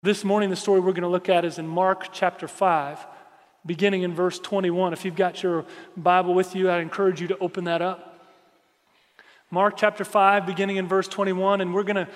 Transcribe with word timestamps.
This 0.00 0.22
morning, 0.22 0.48
the 0.48 0.54
story 0.54 0.78
we're 0.78 0.92
going 0.92 1.02
to 1.02 1.08
look 1.08 1.28
at 1.28 1.44
is 1.44 1.58
in 1.58 1.66
Mark 1.66 2.12
chapter 2.12 2.46
5, 2.46 3.04
beginning 3.66 4.02
in 4.04 4.14
verse 4.14 4.38
21. 4.38 4.92
If 4.92 5.04
you've 5.04 5.16
got 5.16 5.42
your 5.42 5.64
Bible 5.96 6.34
with 6.34 6.54
you, 6.54 6.70
I 6.70 6.78
encourage 6.78 7.20
you 7.20 7.26
to 7.26 7.38
open 7.38 7.64
that 7.64 7.82
up. 7.82 8.16
Mark 9.50 9.76
chapter 9.76 10.04
5, 10.04 10.46
beginning 10.46 10.76
in 10.76 10.86
verse 10.86 11.08
21, 11.08 11.60
and 11.60 11.74
we're 11.74 11.82
going 11.82 11.96
to 11.96 12.06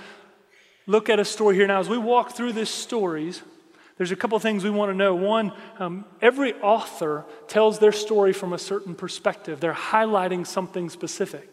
look 0.87 1.10
at 1.10 1.18
a 1.18 1.24
story 1.24 1.56
here. 1.56 1.66
Now, 1.66 1.80
as 1.80 1.88
we 1.88 1.98
walk 1.98 2.37
through 2.37 2.53
this 2.53 2.71
stories, 2.71 3.42
there's 3.96 4.12
a 4.12 4.17
couple 4.17 4.38
things 4.38 4.62
we 4.62 4.71
want 4.71 4.92
to 4.92 4.96
know. 4.96 5.17
One, 5.17 5.53
um, 5.80 6.04
every 6.21 6.54
author 6.60 7.24
tells 7.49 7.80
their 7.80 7.90
story 7.90 8.33
from 8.33 8.53
a 8.53 8.58
certain 8.58 8.94
perspective, 8.94 9.58
they're 9.58 9.74
highlighting 9.74 10.46
something 10.46 10.88
specific. 10.88 11.51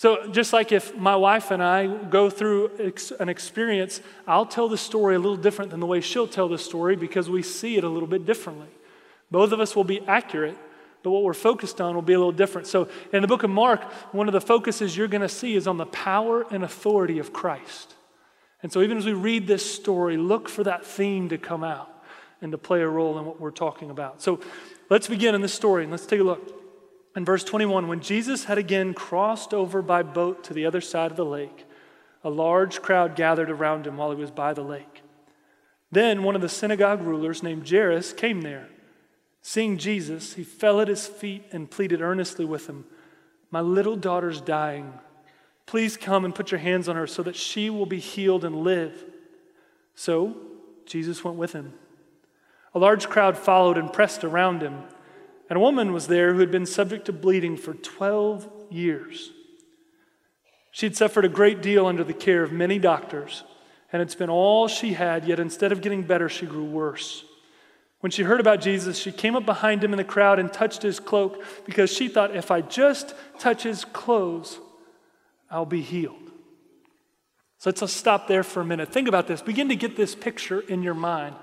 So, 0.00 0.28
just 0.28 0.54
like 0.54 0.72
if 0.72 0.96
my 0.96 1.14
wife 1.14 1.50
and 1.50 1.62
I 1.62 1.86
go 1.86 2.30
through 2.30 2.70
ex- 2.78 3.10
an 3.10 3.28
experience, 3.28 4.00
I'll 4.26 4.46
tell 4.46 4.66
the 4.66 4.78
story 4.78 5.14
a 5.14 5.18
little 5.18 5.36
different 5.36 5.70
than 5.70 5.80
the 5.80 5.84
way 5.84 6.00
she'll 6.00 6.26
tell 6.26 6.48
the 6.48 6.56
story 6.56 6.96
because 6.96 7.28
we 7.28 7.42
see 7.42 7.76
it 7.76 7.84
a 7.84 7.88
little 7.90 8.08
bit 8.08 8.24
differently. 8.24 8.68
Both 9.30 9.52
of 9.52 9.60
us 9.60 9.76
will 9.76 9.84
be 9.84 10.00
accurate, 10.08 10.56
but 11.02 11.10
what 11.10 11.22
we're 11.22 11.34
focused 11.34 11.82
on 11.82 11.94
will 11.94 12.00
be 12.00 12.14
a 12.14 12.18
little 12.18 12.32
different. 12.32 12.66
So, 12.66 12.88
in 13.12 13.20
the 13.20 13.28
book 13.28 13.42
of 13.42 13.50
Mark, 13.50 13.82
one 14.14 14.26
of 14.26 14.32
the 14.32 14.40
focuses 14.40 14.96
you're 14.96 15.06
going 15.06 15.20
to 15.20 15.28
see 15.28 15.54
is 15.54 15.66
on 15.66 15.76
the 15.76 15.84
power 15.84 16.46
and 16.50 16.64
authority 16.64 17.18
of 17.18 17.34
Christ. 17.34 17.94
And 18.62 18.72
so, 18.72 18.80
even 18.80 18.96
as 18.96 19.04
we 19.04 19.12
read 19.12 19.46
this 19.46 19.70
story, 19.70 20.16
look 20.16 20.48
for 20.48 20.64
that 20.64 20.82
theme 20.82 21.28
to 21.28 21.36
come 21.36 21.62
out 21.62 21.92
and 22.40 22.52
to 22.52 22.56
play 22.56 22.80
a 22.80 22.88
role 22.88 23.18
in 23.18 23.26
what 23.26 23.38
we're 23.38 23.50
talking 23.50 23.90
about. 23.90 24.22
So, 24.22 24.40
let's 24.88 25.08
begin 25.08 25.34
in 25.34 25.42
this 25.42 25.52
story 25.52 25.82
and 25.82 25.92
let's 25.92 26.06
take 26.06 26.20
a 26.20 26.24
look. 26.24 26.59
In 27.16 27.24
verse 27.24 27.42
21, 27.44 27.88
when 27.88 28.00
Jesus 28.00 28.44
had 28.44 28.58
again 28.58 28.94
crossed 28.94 29.52
over 29.52 29.82
by 29.82 30.02
boat 30.02 30.44
to 30.44 30.54
the 30.54 30.66
other 30.66 30.80
side 30.80 31.10
of 31.10 31.16
the 31.16 31.24
lake, 31.24 31.66
a 32.22 32.30
large 32.30 32.82
crowd 32.82 33.16
gathered 33.16 33.50
around 33.50 33.86
him 33.86 33.96
while 33.96 34.10
he 34.10 34.16
was 34.16 34.30
by 34.30 34.52
the 34.52 34.62
lake. 34.62 35.02
Then 35.90 36.22
one 36.22 36.36
of 36.36 36.42
the 36.42 36.48
synagogue 36.48 37.02
rulers 37.02 37.42
named 37.42 37.68
Jairus 37.68 38.12
came 38.12 38.42
there. 38.42 38.68
Seeing 39.42 39.78
Jesus, 39.78 40.34
he 40.34 40.44
fell 40.44 40.80
at 40.80 40.88
his 40.88 41.06
feet 41.06 41.44
and 41.50 41.70
pleaded 41.70 42.00
earnestly 42.00 42.44
with 42.44 42.68
him, 42.68 42.84
My 43.50 43.60
little 43.60 43.96
daughter's 43.96 44.40
dying. 44.40 44.92
Please 45.66 45.96
come 45.96 46.24
and 46.24 46.34
put 46.34 46.50
your 46.50 46.60
hands 46.60 46.88
on 46.88 46.96
her 46.96 47.06
so 47.06 47.22
that 47.22 47.36
she 47.36 47.70
will 47.70 47.86
be 47.86 47.98
healed 47.98 48.44
and 48.44 48.62
live. 48.62 49.04
So 49.94 50.36
Jesus 50.86 51.24
went 51.24 51.36
with 51.36 51.52
him. 51.52 51.72
A 52.74 52.78
large 52.78 53.08
crowd 53.08 53.36
followed 53.36 53.78
and 53.78 53.92
pressed 53.92 54.22
around 54.22 54.62
him. 54.62 54.82
And 55.50 55.56
a 55.56 55.60
woman 55.60 55.92
was 55.92 56.06
there 56.06 56.32
who 56.32 56.40
had 56.40 56.52
been 56.52 56.64
subject 56.64 57.06
to 57.06 57.12
bleeding 57.12 57.56
for 57.56 57.74
12 57.74 58.48
years. 58.70 59.32
She 60.70 60.86
had 60.86 60.96
suffered 60.96 61.24
a 61.24 61.28
great 61.28 61.60
deal 61.60 61.86
under 61.86 62.04
the 62.04 62.14
care 62.14 62.44
of 62.44 62.52
many 62.52 62.78
doctors, 62.78 63.42
and 63.92 63.98
had 63.98 64.12
spent 64.12 64.30
all 64.30 64.68
she 64.68 64.92
had, 64.92 65.26
yet 65.26 65.40
instead 65.40 65.72
of 65.72 65.80
getting 65.80 66.04
better, 66.04 66.28
she 66.28 66.46
grew 66.46 66.64
worse. 66.64 67.24
When 67.98 68.12
she 68.12 68.22
heard 68.22 68.38
about 68.38 68.60
Jesus, 68.60 68.96
she 68.96 69.10
came 69.10 69.34
up 69.34 69.44
behind 69.44 69.82
him 69.82 69.92
in 69.92 69.96
the 69.96 70.04
crowd 70.04 70.38
and 70.38 70.52
touched 70.52 70.82
his 70.82 71.00
cloak 71.00 71.44
because 71.66 71.92
she 71.92 72.06
thought, 72.06 72.34
if 72.34 72.52
I 72.52 72.60
just 72.60 73.14
touch 73.40 73.64
his 73.64 73.84
clothes, 73.84 74.60
I'll 75.50 75.66
be 75.66 75.82
healed. 75.82 76.30
So 77.58 77.70
let's 77.70 77.92
stop 77.92 78.28
there 78.28 78.44
for 78.44 78.60
a 78.60 78.64
minute. 78.64 78.90
Think 78.90 79.08
about 79.08 79.26
this. 79.26 79.42
Begin 79.42 79.68
to 79.68 79.76
get 79.76 79.96
this 79.96 80.14
picture 80.14 80.60
in 80.60 80.84
your 80.84 80.94
mind 80.94 81.34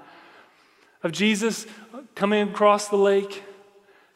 of 1.03 1.11
Jesus 1.11 1.67
coming 2.15 2.49
across 2.49 2.87
the 2.87 2.95
lake 2.95 3.43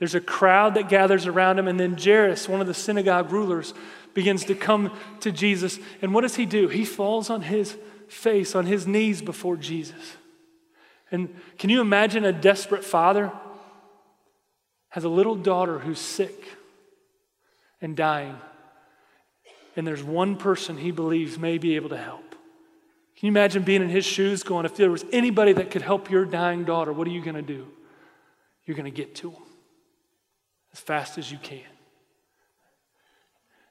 there's 0.02 0.16
a 0.16 0.20
crowd 0.20 0.74
that 0.74 0.90
gathers 0.90 1.28
around 1.28 1.60
him, 1.60 1.68
and 1.68 1.80
then 1.80 1.96
Jairus, 1.96 2.50
one 2.50 2.60
of 2.60 2.66
the 2.66 2.74
synagogue 2.74 3.32
rulers, 3.32 3.76
begins 4.16 4.44
to 4.46 4.56
come 4.56 4.92
to 5.20 5.32
Jesus. 5.32 5.78
And 6.02 6.12
what 6.12 6.22
does 6.22 6.34
he 6.34 6.48
do? 6.48 6.70
He 6.70 6.86
falls 6.86 7.30
on 7.30 7.44
his 7.44 7.78
face, 8.08 8.56
on 8.56 8.66
his 8.66 8.88
knees 8.88 9.22
before 9.22 9.58
Jesus. 9.58 10.18
And 11.12 11.40
can 11.60 11.70
you 11.70 11.82
imagine 11.82 12.26
a 12.26 12.34
desperate 12.34 12.84
father 12.84 13.32
has 14.90 15.04
a 15.04 15.08
little 15.10 15.36
daughter 15.36 15.78
who's 15.78 16.00
sick 16.00 16.48
and 17.80 17.96
dying, 17.96 18.38
and 19.75 19.86
there's 19.86 20.02
one 20.02 20.36
person 20.36 20.78
he 20.78 20.90
believes 20.90 21.38
may 21.38 21.59
be 21.59 21.75
able 21.75 21.90
to 21.90 21.98
help? 21.98 22.28
Can 23.18 23.28
you 23.28 23.30
imagine 23.30 23.62
being 23.62 23.84
in 23.84 23.90
his 23.90 24.04
shoes 24.04 24.42
going, 24.42 24.66
if 24.66 24.75
there 24.75 24.90
was 24.90 25.06
anybody 25.12 25.54
that 25.54 25.70
could 25.70 25.84
help 25.84 26.09
your 26.09 26.25
dying 26.25 26.64
daughter, 26.64 26.92
what 26.92 27.06
are 27.06 27.12
you 27.12 27.22
going 27.22 27.36
to 27.36 27.44
do? 27.44 27.68
You're 28.66 28.75
going 28.75 28.92
to 28.92 28.98
get 28.98 29.14
to 29.18 29.30
him 29.30 29.44
as 30.74 30.80
fast 30.80 31.18
as 31.18 31.32
you 31.32 31.38
can. 31.38 31.62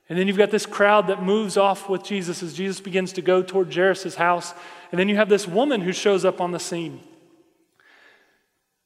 And 0.08 0.18
then 0.18 0.26
you've 0.26 0.36
got 0.36 0.50
this 0.50 0.66
crowd 0.66 1.06
that 1.06 1.22
moves 1.22 1.56
off 1.56 1.88
with 1.88 2.02
Jesus 2.02 2.42
as 2.42 2.52
Jesus 2.52 2.80
begins 2.80 3.12
to 3.12 3.22
go 3.22 3.42
toward 3.42 3.72
Jairus' 3.72 4.16
house. 4.16 4.52
And 4.90 4.98
then 4.98 5.08
you 5.08 5.14
have 5.16 5.28
this 5.28 5.46
woman 5.46 5.80
who 5.80 5.92
shows 5.92 6.24
up 6.24 6.40
on 6.40 6.50
the 6.50 6.58
scene. 6.58 7.00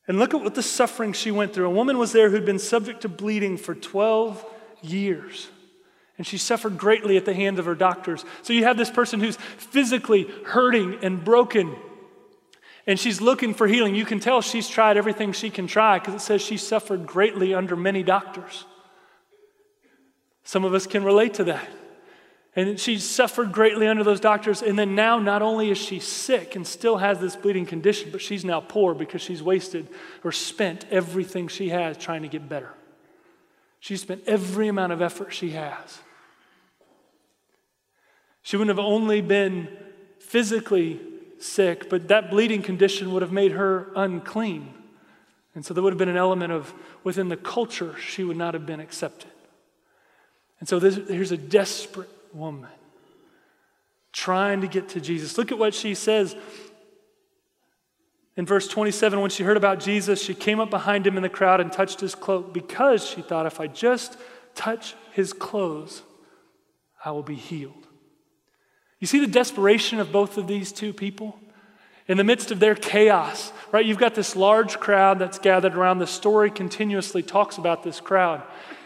And 0.07 0.19
look 0.19 0.35
at 0.35 0.43
what 0.43 0.55
the 0.55 0.63
suffering 0.63 1.15
she 1.15 1.31
went 1.31 1.55
through. 1.55 1.67
A 1.67 1.71
woman 1.71 1.97
was 1.97 2.13
there 2.13 2.29
who'd 2.29 2.45
been 2.45 2.59
subject 2.59 3.01
to 3.03 3.09
bleeding 3.09 3.57
for 3.57 3.75
12 3.75 4.45
years. 4.83 5.49
And 6.19 6.27
she 6.27 6.37
suffered 6.37 6.77
greatly 6.77 7.17
at 7.17 7.25
the 7.25 7.33
hands 7.33 7.59
of 7.59 7.65
her 7.65 7.75
doctors. 7.75 8.25
So 8.43 8.53
you 8.53 8.65
have 8.65 8.77
this 8.77 8.91
person 8.91 9.19
who's 9.19 9.37
physically 9.37 10.29
hurting 10.45 10.99
and 11.03 11.25
broken 11.25 11.75
and 12.87 12.99
she's 12.99 13.21
looking 13.21 13.55
for 13.55 13.67
healing. 13.67 13.95
You 13.95 14.05
can 14.05 14.21
tell 14.21 14.43
she's 14.43 14.69
tried 14.69 14.97
everything 14.97 15.33
she 15.33 15.50
can 15.50 15.67
try 15.67 15.99
because 15.99 16.15
it 16.15 16.21
says 16.21 16.43
she 16.43 16.56
suffered 16.56 17.06
greatly 17.06 17.55
under 17.55 17.77
many 17.77 18.03
doctors. 18.03 18.65
Some 20.43 20.65
of 20.65 20.75
us 20.75 20.87
can 20.87 21.05
relate 21.05 21.34
to 21.34 21.44
that. 21.44 21.67
And 22.56 22.78
she 22.78 22.99
suffered 22.99 23.50
greatly 23.50 23.89
under 23.89 24.05
those 24.05 24.21
doctors. 24.21 24.62
And 24.62 24.78
then 24.78 24.94
now, 24.94 25.19
not 25.19 25.43
only 25.43 25.71
is 25.71 25.78
she 25.78 25.99
sick 25.99 26.55
and 26.55 26.65
still 26.65 26.99
has 26.99 27.19
this 27.19 27.34
bleeding 27.34 27.67
condition, 27.67 28.11
but 28.12 28.21
she's 28.21 28.44
now 28.44 28.61
poor 28.61 28.94
because 28.94 29.23
she's 29.23 29.43
wasted 29.43 29.89
or 30.23 30.31
spent 30.31 30.84
everything 30.91 31.49
she 31.49 31.71
has 31.71 31.97
trying 31.97 32.23
to 32.23 32.28
get 32.28 32.49
better. 32.49 32.73
She 33.81 33.97
spent 33.97 34.23
every 34.27 34.69
amount 34.69 34.93
of 34.93 35.03
effort 35.03 35.33
she 35.33 35.50
has. 35.50 35.99
She 38.43 38.56
wouldn't 38.56 38.77
have 38.77 38.84
only 38.84 39.21
been 39.21 39.69
physically 40.21 41.00
sick, 41.44 41.91
but 41.91 42.09
that 42.09 42.31
bleeding 42.31 42.62
condition 42.62 43.12
would 43.12 43.22
have 43.22 43.32
made 43.32 43.53
her 43.53 43.91
unclean. 43.94 44.72
And 45.55 45.65
so 45.65 45.75
there 45.75 45.82
would 45.82 45.93
have 45.93 45.99
been 45.99 46.09
an 46.09 46.16
element 46.16 46.53
of 46.53 46.72
within 47.05 47.28
the 47.28 47.37
culture 47.37 47.94
she 47.99 48.25
would 48.25 48.37
not 48.37 48.55
have 48.55 48.66
been 48.66 48.81
accepted. 48.81 49.31
And 50.59 50.69
so 50.69 50.78
this, 50.78 50.97
here's 51.09 51.32
a 51.32 51.37
desperate 51.37 52.10
woman 52.32 52.71
trying 54.12 54.60
to 54.62 54.66
get 54.66 54.88
to 54.91 55.00
Jesus. 55.00 55.37
Look 55.37 55.53
at 55.53 55.59
what 55.59 55.75
she 55.75 55.94
says 55.94 56.37
in 58.37 58.47
verse 58.47 58.66
27 58.66 59.21
when 59.21 59.31
she 59.31 59.44
heard 59.44 59.56
about 59.56 59.81
Jesus, 59.81 60.22
she 60.22 60.34
came 60.34 60.59
up 60.59 60.71
behind 60.71 61.06
him 61.06 61.16
in 61.16 61.22
the 61.22 61.28
crowd 61.28 61.61
and 61.61 61.72
touched 61.72 62.00
his 62.00 62.15
cloak 62.15 62.53
because 62.53 63.06
she 63.06 63.22
thought, 63.22 63.47
if 63.47 63.61
I 63.61 63.66
just 63.66 64.16
touch 64.55 64.94
his 65.12 65.32
clothes, 65.32 66.03
I 67.05 67.11
will 67.12 67.22
be 67.22 67.37
healed. 67.37 67.87
You 69.05 69.07
see 69.07 69.21
the 69.21 69.27
desperation 69.27 70.01
of 70.01 70.13
both 70.13 70.39
of 70.39 70.47
these 70.47 70.73
two 70.73 70.95
people? 70.95 71.39
In 72.09 72.17
the 72.17 72.25
midst 72.25 72.51
of 72.51 72.59
their 72.59 72.75
chaos, 72.75 73.53
right? 73.71 73.85
You've 73.85 73.99
got 73.99 74.15
this 74.15 74.35
large 74.35 74.81
crowd 74.81 75.19
that's 75.19 75.39
gathered 75.39 75.75
around. 75.75 75.99
The 75.99 76.07
story 76.07 76.51
continuously 76.51 77.23
talks 77.23 77.59
about 77.59 77.83
this 77.83 78.01
crowd. 78.01 78.43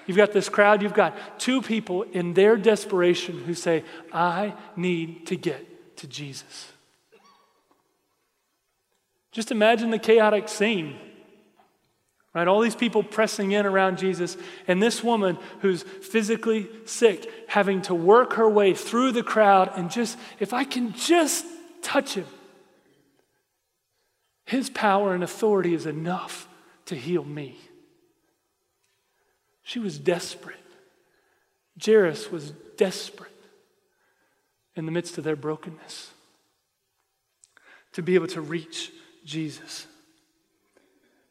You've 0.09 0.17
got 0.17 0.33
this 0.33 0.49
crowd, 0.49 0.83
you've 0.83 0.93
got 0.93 1.39
two 1.39 1.62
people 1.62 2.03
in 2.03 2.34
their 2.34 2.56
desperation 2.56 3.45
who 3.45 3.55
say, 3.55 3.84
I 4.12 4.55
need 4.75 5.25
to 5.29 5.37
get 5.37 5.97
to 5.99 6.09
Jesus. 6.09 6.73
Just 9.31 9.53
imagine 9.53 9.91
the 9.91 10.00
chaotic 10.00 10.49
scene. 10.49 10.99
Right? 12.38 12.47
All 12.47 12.60
these 12.60 12.76
people 12.76 13.03
pressing 13.03 13.50
in 13.50 13.66
around 13.66 13.99
Jesus, 13.99 14.37
and 14.69 14.81
this 14.81 15.03
woman 15.03 15.38
who's 15.60 15.82
physically 15.82 16.69
sick 16.84 17.28
having 17.49 17.82
to 17.82 17.97
work 17.97 18.34
her 18.34 18.49
way 18.49 18.75
through 18.75 19.10
the 19.10 19.25
crowd 19.25 19.72
and 19.75 19.91
just, 19.91 20.16
if 20.38 20.53
I 20.53 20.62
can 20.62 20.93
just 20.93 21.44
touch 21.82 22.15
him, 22.15 22.26
his 24.44 24.70
power 24.70 25.14
and 25.14 25.25
authority 25.25 25.75
is 25.75 25.85
enough 25.85 26.46
to 26.87 26.94
heal 26.94 27.25
me. 27.25 27.58
She 29.64 29.81
was 29.81 29.99
desperate. 29.99 30.56
Jairus 31.85 32.31
was 32.31 32.52
desperate 32.76 33.32
in 34.76 34.87
the 34.87 34.93
midst 34.93 35.19
of 35.19 35.25
their 35.25 35.35
brokenness 35.35 36.12
to 37.94 38.00
be 38.00 38.14
able 38.14 38.29
to 38.29 38.40
reach 38.40 38.93
Jesus. 39.25 39.88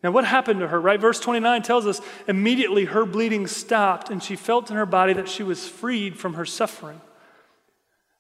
Now, 0.07 0.11
what 0.11 0.23
happened 0.23 0.61
to 0.61 0.69
her, 0.69 0.79
right? 0.79 1.01
Verse 1.01 1.19
29 1.19 1.63
tells 1.63 1.85
us 1.85 1.99
immediately 2.29 2.85
her 2.85 3.05
bleeding 3.05 3.45
stopped 3.45 4.09
and 4.09 4.23
she 4.23 4.37
felt 4.37 4.69
in 4.69 4.77
her 4.77 4.85
body 4.85 5.11
that 5.11 5.27
she 5.27 5.43
was 5.43 5.67
freed 5.67 6.17
from 6.17 6.35
her 6.35 6.45
suffering. 6.45 7.01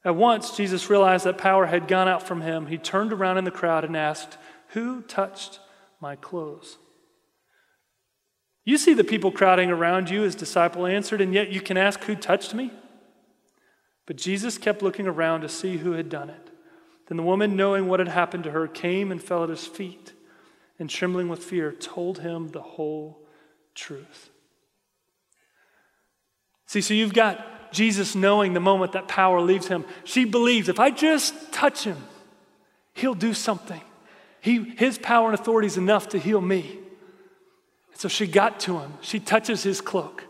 At 0.03 0.17
once, 0.17 0.57
Jesus 0.57 0.89
realized 0.89 1.25
that 1.25 1.37
power 1.37 1.65
had 1.65 1.87
gone 1.87 2.09
out 2.09 2.23
from 2.27 2.41
him. 2.41 2.65
He 2.65 2.77
turned 2.77 3.13
around 3.13 3.37
in 3.37 3.45
the 3.45 3.51
crowd 3.51 3.85
and 3.85 3.95
asked, 3.95 4.37
Who 4.71 5.01
touched 5.01 5.61
my 6.01 6.17
clothes? 6.17 6.77
You 8.65 8.77
see 8.77 8.93
the 8.93 9.05
people 9.05 9.31
crowding 9.31 9.71
around 9.71 10.09
you, 10.09 10.23
his 10.23 10.35
disciple 10.35 10.85
answered, 10.85 11.21
and 11.21 11.33
yet 11.33 11.53
you 11.53 11.61
can 11.61 11.77
ask, 11.77 12.03
Who 12.03 12.17
touched 12.17 12.53
me? 12.53 12.73
But 14.05 14.17
Jesus 14.17 14.57
kept 14.57 14.81
looking 14.81 15.07
around 15.07 15.39
to 15.39 15.47
see 15.47 15.77
who 15.77 15.93
had 15.93 16.09
done 16.09 16.29
it. 16.29 16.49
Then 17.07 17.15
the 17.15 17.23
woman, 17.23 17.55
knowing 17.55 17.87
what 17.87 18.01
had 18.01 18.09
happened 18.09 18.43
to 18.43 18.51
her, 18.51 18.67
came 18.67 19.09
and 19.09 19.23
fell 19.23 19.45
at 19.45 19.49
his 19.49 19.65
feet, 19.65 20.11
and 20.79 20.89
trembling 20.89 21.29
with 21.29 21.43
fear, 21.43 21.71
told 21.71 22.19
him 22.19 22.49
the 22.49 22.61
whole 22.61 23.19
truth. 23.73 24.29
See, 26.65 26.81
so 26.81 26.93
you've 26.93 27.13
got 27.13 27.71
Jesus 27.71 28.15
knowing 28.15 28.53
the 28.53 28.59
moment 28.59 28.91
that 28.91 29.07
power 29.07 29.41
leaves 29.41 29.67
him. 29.67 29.85
She 30.03 30.25
believes 30.25 30.69
if 30.69 30.79
I 30.79 30.91
just 30.91 31.51
touch 31.51 31.83
him, 31.83 31.97
he'll 32.93 33.13
do 33.13 33.33
something. 33.33 33.81
He, 34.41 34.63
his 34.77 34.97
power 34.97 35.29
and 35.29 35.39
authority 35.39 35.67
is 35.67 35.77
enough 35.77 36.09
to 36.09 36.19
heal 36.19 36.41
me. 36.41 36.79
So 37.95 38.07
she 38.07 38.27
got 38.27 38.59
to 38.61 38.79
him. 38.79 38.93
She 39.01 39.19
touches 39.19 39.63
his 39.63 39.81
cloak, 39.81 40.23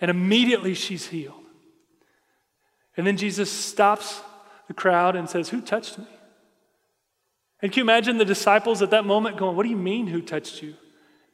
and 0.00 0.10
immediately 0.10 0.74
she's 0.74 1.06
healed. 1.06 1.40
And 2.96 3.06
then 3.06 3.16
Jesus 3.16 3.50
stops 3.50 4.20
the 4.68 4.74
crowd 4.74 5.16
and 5.16 5.28
says, 5.28 5.48
Who 5.48 5.60
touched 5.60 5.98
me? 5.98 6.06
And 7.64 7.72
can 7.72 7.78
you 7.78 7.84
imagine 7.84 8.18
the 8.18 8.26
disciples 8.26 8.82
at 8.82 8.90
that 8.90 9.06
moment 9.06 9.38
going, 9.38 9.56
What 9.56 9.62
do 9.62 9.70
you 9.70 9.76
mean, 9.78 10.06
who 10.06 10.20
touched 10.20 10.62
you? 10.62 10.74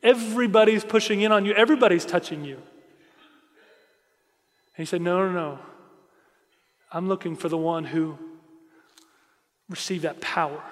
Everybody's 0.00 0.84
pushing 0.84 1.22
in 1.22 1.32
on 1.32 1.44
you, 1.44 1.52
everybody's 1.54 2.04
touching 2.04 2.44
you. 2.44 2.54
And 2.54 2.62
he 4.76 4.84
said, 4.84 5.02
No, 5.02 5.26
no, 5.26 5.32
no. 5.32 5.58
I'm 6.92 7.08
looking 7.08 7.34
for 7.34 7.48
the 7.48 7.58
one 7.58 7.84
who 7.84 8.16
received 9.68 10.04
that 10.04 10.20
power. 10.20 10.62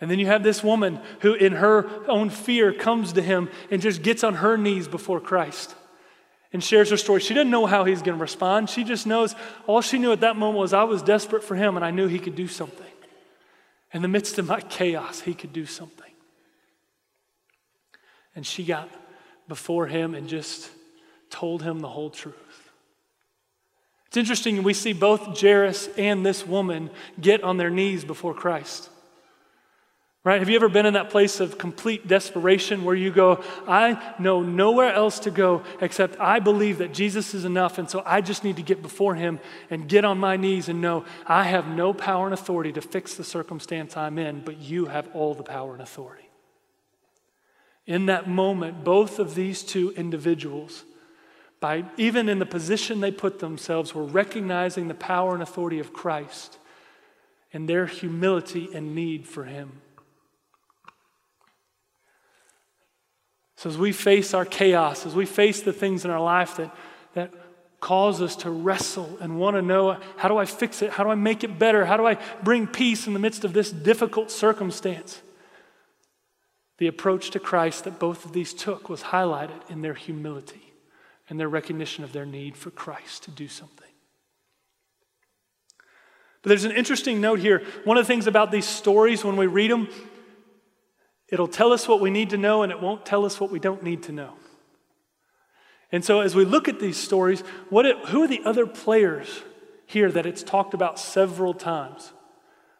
And 0.00 0.08
then 0.08 0.20
you 0.20 0.26
have 0.26 0.44
this 0.44 0.62
woman 0.62 1.00
who, 1.18 1.34
in 1.34 1.54
her 1.54 1.90
own 2.08 2.30
fear, 2.30 2.72
comes 2.72 3.14
to 3.14 3.20
him 3.20 3.50
and 3.68 3.82
just 3.82 4.02
gets 4.02 4.22
on 4.22 4.34
her 4.34 4.56
knees 4.56 4.86
before 4.86 5.18
Christ 5.18 5.74
and 6.52 6.62
shares 6.62 6.90
her 6.90 6.96
story. 6.96 7.18
She 7.18 7.34
doesn't 7.34 7.50
know 7.50 7.66
how 7.66 7.82
he's 7.82 8.00
going 8.00 8.16
to 8.16 8.22
respond. 8.22 8.70
She 8.70 8.84
just 8.84 9.08
knows 9.08 9.34
all 9.66 9.80
she 9.80 9.98
knew 9.98 10.12
at 10.12 10.20
that 10.20 10.36
moment 10.36 10.60
was 10.60 10.72
I 10.72 10.84
was 10.84 11.02
desperate 11.02 11.42
for 11.42 11.56
him 11.56 11.74
and 11.74 11.84
I 11.84 11.90
knew 11.90 12.06
he 12.06 12.20
could 12.20 12.36
do 12.36 12.46
something. 12.46 12.86
In 13.92 14.02
the 14.02 14.08
midst 14.08 14.38
of 14.38 14.46
my 14.46 14.60
chaos, 14.60 15.20
he 15.20 15.34
could 15.34 15.52
do 15.52 15.66
something. 15.66 16.12
And 18.34 18.46
she 18.46 18.64
got 18.64 18.88
before 19.48 19.86
him 19.86 20.14
and 20.14 20.28
just 20.28 20.70
told 21.30 21.62
him 21.62 21.80
the 21.80 21.88
whole 21.88 22.10
truth. 22.10 22.70
It's 24.06 24.16
interesting, 24.16 24.62
we 24.62 24.74
see 24.74 24.92
both 24.92 25.38
Jairus 25.40 25.88
and 25.98 26.24
this 26.24 26.46
woman 26.46 26.90
get 27.20 27.42
on 27.42 27.56
their 27.56 27.70
knees 27.70 28.04
before 28.04 28.34
Christ. 28.34 28.88
Right? 30.24 30.40
Have 30.40 30.48
you 30.48 30.56
ever 30.56 30.68
been 30.68 30.84
in 30.84 30.94
that 30.94 31.10
place 31.10 31.38
of 31.38 31.58
complete 31.58 32.08
desperation 32.08 32.84
where 32.84 32.94
you 32.94 33.10
go, 33.10 33.42
I 33.66 34.14
know 34.18 34.42
nowhere 34.42 34.92
else 34.92 35.20
to 35.20 35.30
go 35.30 35.62
except 35.80 36.18
I 36.18 36.40
believe 36.40 36.78
that 36.78 36.92
Jesus 36.92 37.34
is 37.34 37.44
enough, 37.44 37.78
and 37.78 37.88
so 37.88 38.02
I 38.04 38.20
just 38.20 38.42
need 38.42 38.56
to 38.56 38.62
get 38.62 38.82
before 38.82 39.14
Him 39.14 39.38
and 39.70 39.88
get 39.88 40.04
on 40.04 40.18
my 40.18 40.36
knees 40.36 40.68
and 40.68 40.80
know 40.80 41.04
I 41.24 41.44
have 41.44 41.68
no 41.68 41.94
power 41.94 42.26
and 42.26 42.34
authority 42.34 42.72
to 42.72 42.80
fix 42.80 43.14
the 43.14 43.24
circumstance 43.24 43.96
I'm 43.96 44.18
in, 44.18 44.42
but 44.44 44.58
you 44.58 44.86
have 44.86 45.08
all 45.14 45.34
the 45.34 45.44
power 45.44 45.72
and 45.72 45.80
authority. 45.80 46.28
In 47.86 48.06
that 48.06 48.28
moment, 48.28 48.84
both 48.84 49.18
of 49.18 49.34
these 49.34 49.62
two 49.62 49.92
individuals, 49.92 50.84
by 51.60 51.84
even 51.96 52.28
in 52.28 52.38
the 52.38 52.44
position 52.44 53.00
they 53.00 53.12
put 53.12 53.38
themselves, 53.38 53.94
were 53.94 54.04
recognizing 54.04 54.88
the 54.88 54.94
power 54.94 55.32
and 55.32 55.42
authority 55.42 55.78
of 55.78 55.92
Christ 55.92 56.58
and 57.52 57.68
their 57.68 57.86
humility 57.86 58.68
and 58.74 58.94
need 58.94 59.26
for 59.26 59.44
Him. 59.44 59.80
So, 63.58 63.68
as 63.68 63.76
we 63.76 63.90
face 63.90 64.34
our 64.34 64.44
chaos, 64.44 65.04
as 65.04 65.16
we 65.16 65.26
face 65.26 65.62
the 65.62 65.72
things 65.72 66.04
in 66.04 66.12
our 66.12 66.20
life 66.20 66.58
that, 66.58 66.72
that 67.14 67.32
cause 67.80 68.22
us 68.22 68.36
to 68.36 68.50
wrestle 68.50 69.18
and 69.20 69.40
want 69.40 69.56
to 69.56 69.62
know 69.62 69.98
how 70.16 70.28
do 70.28 70.36
I 70.36 70.44
fix 70.44 70.80
it? 70.80 70.90
How 70.90 71.02
do 71.02 71.10
I 71.10 71.16
make 71.16 71.42
it 71.42 71.58
better? 71.58 71.84
How 71.84 71.96
do 71.96 72.06
I 72.06 72.18
bring 72.44 72.68
peace 72.68 73.08
in 73.08 73.14
the 73.14 73.18
midst 73.18 73.44
of 73.44 73.54
this 73.54 73.72
difficult 73.72 74.30
circumstance? 74.30 75.22
The 76.76 76.86
approach 76.86 77.30
to 77.30 77.40
Christ 77.40 77.82
that 77.82 77.98
both 77.98 78.24
of 78.24 78.32
these 78.32 78.54
took 78.54 78.88
was 78.88 79.02
highlighted 79.02 79.68
in 79.68 79.82
their 79.82 79.94
humility 79.94 80.72
and 81.28 81.40
their 81.40 81.48
recognition 81.48 82.04
of 82.04 82.12
their 82.12 82.26
need 82.26 82.56
for 82.56 82.70
Christ 82.70 83.24
to 83.24 83.32
do 83.32 83.48
something. 83.48 83.88
But 86.42 86.50
there's 86.50 86.64
an 86.64 86.70
interesting 86.70 87.20
note 87.20 87.40
here. 87.40 87.64
One 87.82 87.96
of 87.96 88.04
the 88.04 88.08
things 88.08 88.28
about 88.28 88.52
these 88.52 88.66
stories 88.66 89.24
when 89.24 89.36
we 89.36 89.48
read 89.48 89.72
them 89.72 89.88
It'll 91.30 91.48
tell 91.48 91.72
us 91.72 91.86
what 91.86 92.00
we 92.00 92.10
need 92.10 92.30
to 92.30 92.38
know, 92.38 92.62
and 92.62 92.72
it 92.72 92.80
won't 92.80 93.04
tell 93.04 93.24
us 93.24 93.40
what 93.40 93.50
we 93.50 93.58
don't 93.58 93.82
need 93.82 94.02
to 94.04 94.12
know. 94.12 94.34
And 95.92 96.04
so, 96.04 96.20
as 96.20 96.34
we 96.34 96.44
look 96.44 96.68
at 96.68 96.80
these 96.80 96.96
stories, 96.96 97.40
what 97.70 97.86
it, 97.86 97.96
who 98.06 98.22
are 98.22 98.28
the 98.28 98.42
other 98.44 98.66
players 98.66 99.42
here 99.86 100.10
that 100.12 100.26
it's 100.26 100.42
talked 100.42 100.74
about 100.74 100.98
several 100.98 101.54
times? 101.54 102.12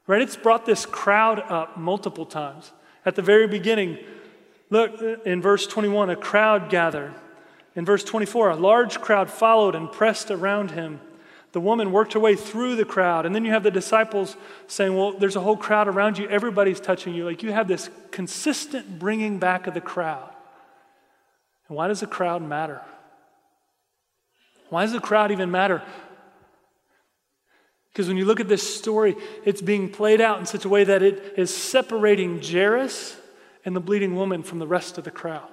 Right? 0.07 0.23
It's 0.23 0.37
brought 0.37 0.67
this 0.67 0.87
crowd 0.87 1.41
up 1.41 1.79
multiple 1.79 2.27
times. 2.27 2.73
At 3.05 3.15
the 3.15 3.23
very 3.23 3.47
beginning, 3.47 3.99
look 4.71 5.01
uh, 5.01 5.17
in 5.25 5.41
verse 5.41 5.67
21, 5.67 6.11
a 6.11 6.17
crowd 6.17 6.71
gathered. 6.71 7.15
In 7.75 7.85
verse 7.85 8.05
24, 8.05 8.51
a 8.51 8.57
large 8.57 9.01
crowd 9.01 9.31
followed 9.31 9.75
and 9.75 9.91
pressed 9.91 10.31
around 10.31 10.73
him. 10.73 11.01
The 11.53 11.61
woman 11.61 11.93
worked 11.93 12.13
her 12.13 12.21
way 12.21 12.37
through 12.37 12.77
the 12.77 12.85
crowd. 12.85 13.25
And 13.25 13.35
then 13.35 13.45
you 13.45 13.53
have 13.53 13.63
the 13.63 13.71
disciples 13.71 14.37
saying, 14.67 14.95
Well, 14.95 15.13
there's 15.13 15.37
a 15.37 15.41
whole 15.41 15.57
crowd 15.57 15.89
around 15.89 16.19
you. 16.19 16.29
Everybody's 16.29 16.81
touching 16.81 17.15
you. 17.15 17.25
Like 17.25 17.43
you 17.43 17.53
have 17.53 17.69
this 17.69 17.89
consistent 18.11 18.99
bringing 18.99 19.39
back 19.39 19.67
of 19.67 19.75
the 19.75 19.81
crowd. 19.81 20.29
And 21.69 21.77
why 21.77 21.89
does 21.89 22.01
the 22.01 22.07
crowd 22.07 22.43
matter? 22.43 22.83
Why 24.69 24.83
does 24.83 24.93
the 24.93 25.01
crowd 25.01 25.33
even 25.33 25.51
matter? 25.51 25.83
Because 27.93 28.09
when 28.09 28.17
you 28.17 28.27
look 28.27 28.41
at 28.41 28.49
this 28.49 28.77
story, 28.77 29.17
it's 29.45 29.63
being 29.63 29.91
played 29.91 30.21
out 30.21 30.39
in 30.39 30.47
such 30.47 30.65
a 30.65 30.69
way 30.69 30.85
that 30.85 31.03
it 31.03 31.35
is 31.37 31.55
separating 31.55 32.41
Jairus 32.43 33.17
and 33.65 33.75
the 33.75 33.81
bleeding 33.81 34.15
woman 34.15 34.43
from 34.43 34.59
the 34.59 34.67
rest 34.67 34.99
of 34.99 35.05
the 35.05 35.11
crowd. 35.11 35.49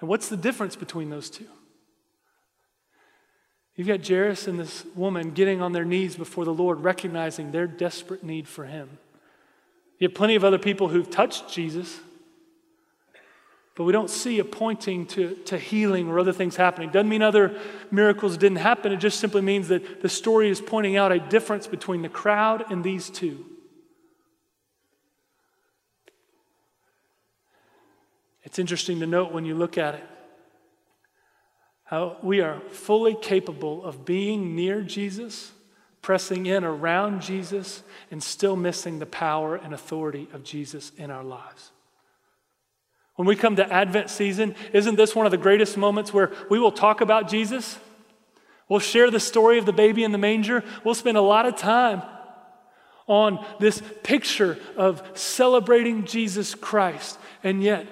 And 0.00 0.08
what's 0.08 0.28
the 0.28 0.36
difference 0.36 0.76
between 0.76 1.10
those 1.10 1.30
two? 1.30 1.46
You've 3.76 3.88
got 3.88 4.06
Jairus 4.06 4.46
and 4.46 4.58
this 4.58 4.84
woman 4.94 5.32
getting 5.32 5.60
on 5.60 5.72
their 5.72 5.84
knees 5.84 6.16
before 6.16 6.44
the 6.44 6.54
Lord, 6.54 6.80
recognizing 6.80 7.50
their 7.50 7.66
desperate 7.66 8.22
need 8.22 8.46
for 8.46 8.64
Him. 8.64 8.98
You 9.98 10.08
have 10.08 10.14
plenty 10.14 10.36
of 10.36 10.44
other 10.44 10.58
people 10.58 10.88
who've 10.88 11.10
touched 11.10 11.52
Jesus, 11.52 12.00
but 13.74 13.82
we 13.82 13.92
don't 13.92 14.10
see 14.10 14.38
a 14.38 14.44
pointing 14.44 15.06
to, 15.06 15.34
to 15.46 15.58
healing 15.58 16.08
or 16.08 16.20
other 16.20 16.32
things 16.32 16.54
happening. 16.54 16.90
Doesn't 16.90 17.08
mean 17.08 17.22
other 17.22 17.58
miracles 17.90 18.36
didn't 18.36 18.58
happen. 18.58 18.92
It 18.92 18.98
just 18.98 19.18
simply 19.18 19.40
means 19.40 19.66
that 19.68 20.02
the 20.02 20.08
story 20.08 20.48
is 20.48 20.60
pointing 20.60 20.96
out 20.96 21.10
a 21.10 21.18
difference 21.18 21.66
between 21.66 22.02
the 22.02 22.08
crowd 22.08 22.70
and 22.70 22.84
these 22.84 23.10
two. 23.10 23.44
It's 28.44 28.60
interesting 28.60 29.00
to 29.00 29.06
note 29.06 29.32
when 29.32 29.44
you 29.44 29.56
look 29.56 29.76
at 29.76 29.94
it 29.94 30.04
how 31.84 32.16
we 32.22 32.40
are 32.40 32.60
fully 32.70 33.14
capable 33.14 33.84
of 33.84 34.04
being 34.04 34.56
near 34.56 34.82
Jesus, 34.82 35.52
pressing 36.02 36.46
in 36.46 36.64
around 36.64 37.22
Jesus, 37.22 37.82
and 38.10 38.22
still 38.22 38.56
missing 38.56 38.98
the 38.98 39.06
power 39.06 39.56
and 39.56 39.74
authority 39.74 40.28
of 40.32 40.44
Jesus 40.44 40.92
in 40.96 41.10
our 41.10 41.24
lives. 41.24 41.70
When 43.16 43.28
we 43.28 43.36
come 43.36 43.56
to 43.56 43.72
Advent 43.72 44.10
season, 44.10 44.54
isn't 44.72 44.96
this 44.96 45.14
one 45.14 45.26
of 45.26 45.30
the 45.30 45.38
greatest 45.38 45.76
moments 45.76 46.12
where 46.12 46.32
we 46.50 46.58
will 46.58 46.72
talk 46.72 47.00
about 47.00 47.28
Jesus? 47.28 47.78
We'll 48.68 48.80
share 48.80 49.10
the 49.10 49.20
story 49.20 49.58
of 49.58 49.66
the 49.66 49.72
baby 49.72 50.04
in 50.04 50.12
the 50.12 50.18
manger. 50.18 50.64
We'll 50.82 50.94
spend 50.94 51.16
a 51.16 51.22
lot 51.22 51.46
of 51.46 51.56
time 51.56 52.02
on 53.06 53.44
this 53.60 53.82
picture 54.02 54.58
of 54.76 55.02
celebrating 55.14 56.06
Jesus 56.06 56.54
Christ. 56.54 57.18
And 57.42 57.62
yet, 57.62 57.86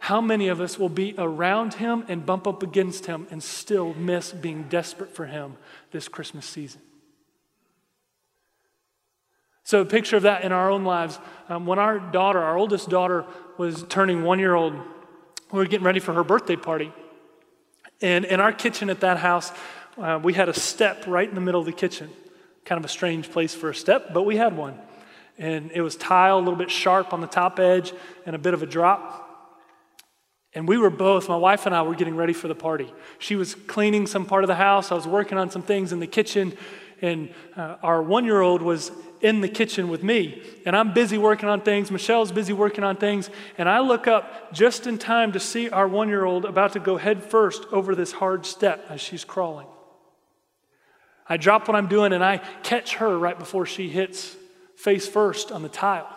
how 0.00 0.20
many 0.20 0.48
of 0.48 0.60
us 0.60 0.78
will 0.78 0.88
be 0.88 1.14
around 1.18 1.74
him 1.74 2.04
and 2.08 2.24
bump 2.24 2.46
up 2.46 2.62
against 2.62 3.06
him 3.06 3.26
and 3.30 3.42
still 3.42 3.94
miss 3.94 4.32
being 4.32 4.64
desperate 4.64 5.14
for 5.14 5.26
him 5.26 5.56
this 5.90 6.08
Christmas 6.08 6.46
season? 6.46 6.80
So, 9.64 9.82
a 9.82 9.84
picture 9.84 10.16
of 10.16 10.22
that 10.22 10.44
in 10.44 10.52
our 10.52 10.70
own 10.70 10.84
lives. 10.84 11.18
Um, 11.48 11.66
when 11.66 11.78
our 11.78 11.98
daughter, 11.98 12.38
our 12.38 12.56
oldest 12.56 12.88
daughter, 12.88 13.26
was 13.58 13.84
turning 13.90 14.22
one 14.22 14.38
year 14.38 14.54
old, 14.54 14.72
we 15.52 15.58
were 15.58 15.66
getting 15.66 15.84
ready 15.84 16.00
for 16.00 16.14
her 16.14 16.24
birthday 16.24 16.56
party. 16.56 16.92
And 18.00 18.24
in 18.24 18.40
our 18.40 18.52
kitchen 18.52 18.88
at 18.88 19.00
that 19.00 19.18
house, 19.18 19.52
uh, 19.98 20.20
we 20.22 20.32
had 20.32 20.48
a 20.48 20.54
step 20.54 21.04
right 21.06 21.28
in 21.28 21.34
the 21.34 21.40
middle 21.40 21.60
of 21.60 21.66
the 21.66 21.72
kitchen. 21.72 22.10
Kind 22.64 22.78
of 22.78 22.84
a 22.84 22.88
strange 22.88 23.30
place 23.30 23.54
for 23.54 23.68
a 23.68 23.74
step, 23.74 24.14
but 24.14 24.22
we 24.22 24.36
had 24.36 24.56
one. 24.56 24.78
And 25.36 25.70
it 25.72 25.82
was 25.82 25.96
tile, 25.96 26.38
a 26.38 26.40
little 26.40 26.56
bit 26.56 26.70
sharp 26.70 27.12
on 27.12 27.20
the 27.20 27.26
top 27.26 27.58
edge, 27.58 27.92
and 28.24 28.34
a 28.34 28.38
bit 28.38 28.54
of 28.54 28.62
a 28.62 28.66
drop. 28.66 29.27
And 30.58 30.66
we 30.66 30.76
were 30.76 30.90
both, 30.90 31.28
my 31.28 31.36
wife 31.36 31.66
and 31.66 31.74
I 31.74 31.82
were 31.82 31.94
getting 31.94 32.16
ready 32.16 32.32
for 32.32 32.48
the 32.48 32.54
party. 32.54 32.92
She 33.20 33.36
was 33.36 33.54
cleaning 33.54 34.08
some 34.08 34.26
part 34.26 34.42
of 34.42 34.48
the 34.48 34.56
house. 34.56 34.90
I 34.90 34.96
was 34.96 35.06
working 35.06 35.38
on 35.38 35.50
some 35.50 35.62
things 35.62 35.92
in 35.92 36.00
the 36.00 36.06
kitchen. 36.08 36.52
And 37.00 37.32
uh, 37.56 37.76
our 37.80 38.02
one 38.02 38.24
year 38.24 38.40
old 38.40 38.60
was 38.60 38.90
in 39.20 39.40
the 39.40 39.48
kitchen 39.48 39.88
with 39.88 40.02
me. 40.02 40.42
And 40.66 40.74
I'm 40.74 40.92
busy 40.92 41.16
working 41.16 41.48
on 41.48 41.60
things. 41.60 41.92
Michelle's 41.92 42.32
busy 42.32 42.52
working 42.52 42.82
on 42.82 42.96
things. 42.96 43.30
And 43.56 43.68
I 43.68 43.78
look 43.78 44.08
up 44.08 44.52
just 44.52 44.88
in 44.88 44.98
time 44.98 45.30
to 45.30 45.38
see 45.38 45.70
our 45.70 45.86
one 45.86 46.08
year 46.08 46.24
old 46.24 46.44
about 46.44 46.72
to 46.72 46.80
go 46.80 46.96
head 46.96 47.22
first 47.22 47.64
over 47.70 47.94
this 47.94 48.10
hard 48.10 48.44
step 48.44 48.84
as 48.88 49.00
she's 49.00 49.24
crawling. 49.24 49.68
I 51.28 51.36
drop 51.36 51.68
what 51.68 51.76
I'm 51.76 51.86
doing 51.86 52.12
and 52.12 52.24
I 52.24 52.38
catch 52.64 52.96
her 52.96 53.16
right 53.16 53.38
before 53.38 53.64
she 53.64 53.88
hits 53.88 54.34
face 54.74 55.06
first 55.06 55.52
on 55.52 55.62
the 55.62 55.68
tile. 55.68 56.12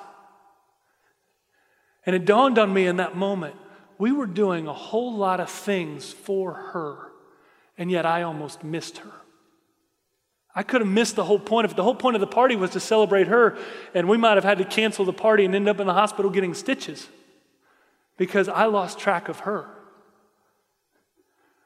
And 2.07 2.15
it 2.15 2.25
dawned 2.25 2.57
on 2.57 2.73
me 2.73 2.87
in 2.87 2.95
that 2.95 3.15
moment 3.15 3.53
we 4.01 4.11
were 4.11 4.25
doing 4.25 4.67
a 4.67 4.73
whole 4.73 5.15
lot 5.15 5.39
of 5.39 5.47
things 5.47 6.11
for 6.11 6.53
her, 6.53 7.11
and 7.77 7.91
yet 7.91 8.03
I 8.03 8.23
almost 8.23 8.63
missed 8.63 8.97
her. 8.97 9.11
I 10.55 10.63
could 10.63 10.81
have 10.81 10.89
missed 10.89 11.15
the 11.15 11.23
whole 11.23 11.37
point. 11.37 11.65
If 11.65 11.75
the 11.75 11.83
whole 11.83 11.93
point 11.93 12.15
of 12.15 12.19
the 12.19 12.25
party 12.25 12.55
was 12.55 12.71
to 12.71 12.79
celebrate 12.79 13.27
her, 13.27 13.59
and 13.93 14.09
we 14.09 14.17
might 14.17 14.37
have 14.37 14.43
had 14.43 14.57
to 14.57 14.65
cancel 14.65 15.05
the 15.05 15.13
party 15.13 15.45
and 15.45 15.53
end 15.53 15.69
up 15.69 15.79
in 15.79 15.85
the 15.85 15.93
hospital 15.93 16.31
getting 16.31 16.55
stitches 16.55 17.09
because 18.17 18.49
I 18.49 18.65
lost 18.65 18.97
track 18.97 19.29
of 19.29 19.41
her. 19.41 19.67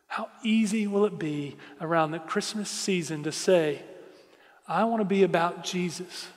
How 0.08 0.28
easy 0.44 0.88
will 0.88 1.06
it 1.06 1.18
be 1.18 1.56
around 1.80 2.12
the 2.12 2.20
Christmas 2.20 2.70
season 2.70 3.24
to 3.24 3.32
say, 3.32 3.82
I 4.68 4.84
want 4.84 5.00
to 5.00 5.06
be 5.06 5.24
about 5.24 5.64
Jesus, 5.64 6.28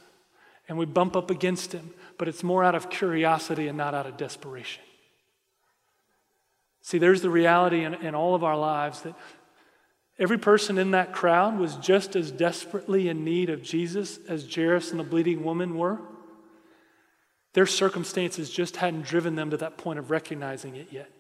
and 0.69 0.79
we 0.79 0.87
bump 0.87 1.17
up 1.17 1.29
against 1.29 1.73
him, 1.73 1.91
but 2.19 2.29
it's 2.29 2.45
more 2.45 2.63
out 2.63 2.77
of 2.77 2.89
curiosity 2.89 3.67
and 3.67 3.77
not 3.77 3.95
out 3.95 4.07
of 4.07 4.17
desperation. 4.17 4.85
See, 6.83 6.99
there's 6.99 7.23
the 7.23 7.31
reality 7.31 7.85
in, 7.85 7.95
in 7.95 8.15
all 8.15 8.35
of 8.35 8.45
our 8.45 8.57
lives 8.57 9.03
that 9.03 9.15
every 10.19 10.39
person 10.39 10.79
in 10.79 10.93
that 10.93 11.13
crowd 11.13 11.59
was 11.59 11.77
just 11.77 12.17
as 12.17 12.31
desperately 12.31 13.09
in 13.09 13.25
need 13.25 13.51
of 13.51 13.63
Jesus 13.63 14.19
as 14.29 14.53
Jairus 14.53 14.91
and 14.91 14.99
the 14.99 15.05
bleeding 15.05 15.45
woman 15.45 15.77
were. 15.77 15.99
Their 17.55 17.67
circumstances 17.67 18.51
just 18.51 18.77
hadn't 18.77 19.05
driven 19.05 19.35
them 19.35 19.51
to 19.51 19.57
that 19.59 19.79
point 19.79 19.99
of 19.99 20.11
recognizing 20.11 20.77
it 20.77 20.89
yet. 20.91 21.11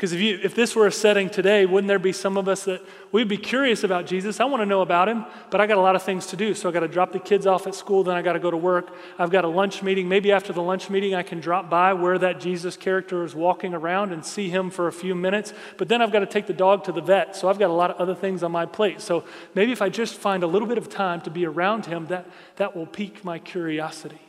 Because 0.00 0.14
if, 0.14 0.20
if 0.22 0.54
this 0.54 0.74
were 0.74 0.86
a 0.86 0.92
setting 0.92 1.28
today, 1.28 1.66
wouldn't 1.66 1.86
there 1.86 1.98
be 1.98 2.12
some 2.12 2.38
of 2.38 2.48
us 2.48 2.64
that 2.64 2.80
we'd 3.12 3.28
be 3.28 3.36
curious 3.36 3.84
about 3.84 4.06
Jesus? 4.06 4.40
I 4.40 4.46
want 4.46 4.62
to 4.62 4.66
know 4.66 4.80
about 4.80 5.10
him, 5.10 5.26
but 5.50 5.60
I 5.60 5.66
got 5.66 5.76
a 5.76 5.82
lot 5.82 5.94
of 5.94 6.02
things 6.02 6.24
to 6.28 6.38
do. 6.38 6.54
So 6.54 6.70
I 6.70 6.72
got 6.72 6.80
to 6.80 6.88
drop 6.88 7.12
the 7.12 7.18
kids 7.18 7.46
off 7.46 7.66
at 7.66 7.74
school, 7.74 8.02
then 8.02 8.16
I 8.16 8.22
got 8.22 8.32
to 8.32 8.38
go 8.38 8.50
to 8.50 8.56
work. 8.56 8.94
I've 9.18 9.28
got 9.28 9.44
a 9.44 9.48
lunch 9.48 9.82
meeting. 9.82 10.08
Maybe 10.08 10.32
after 10.32 10.54
the 10.54 10.62
lunch 10.62 10.88
meeting, 10.88 11.14
I 11.14 11.22
can 11.22 11.38
drop 11.38 11.68
by 11.68 11.92
where 11.92 12.16
that 12.16 12.40
Jesus 12.40 12.78
character 12.78 13.24
is 13.24 13.34
walking 13.34 13.74
around 13.74 14.14
and 14.14 14.24
see 14.24 14.48
him 14.48 14.70
for 14.70 14.88
a 14.88 14.92
few 14.92 15.14
minutes. 15.14 15.52
But 15.76 15.88
then 15.88 16.00
I've 16.00 16.12
got 16.12 16.20
to 16.20 16.26
take 16.26 16.46
the 16.46 16.54
dog 16.54 16.84
to 16.84 16.92
the 16.92 17.02
vet. 17.02 17.36
So 17.36 17.50
I've 17.50 17.58
got 17.58 17.68
a 17.68 17.74
lot 17.74 17.90
of 17.90 17.98
other 17.98 18.14
things 18.14 18.42
on 18.42 18.50
my 18.50 18.64
plate. 18.64 19.02
So 19.02 19.24
maybe 19.54 19.70
if 19.70 19.82
I 19.82 19.90
just 19.90 20.14
find 20.14 20.42
a 20.42 20.46
little 20.46 20.66
bit 20.66 20.78
of 20.78 20.88
time 20.88 21.20
to 21.20 21.30
be 21.30 21.44
around 21.44 21.84
him, 21.84 22.06
that, 22.06 22.26
that 22.56 22.74
will 22.74 22.86
pique 22.86 23.22
my 23.22 23.38
curiosity. 23.38 24.22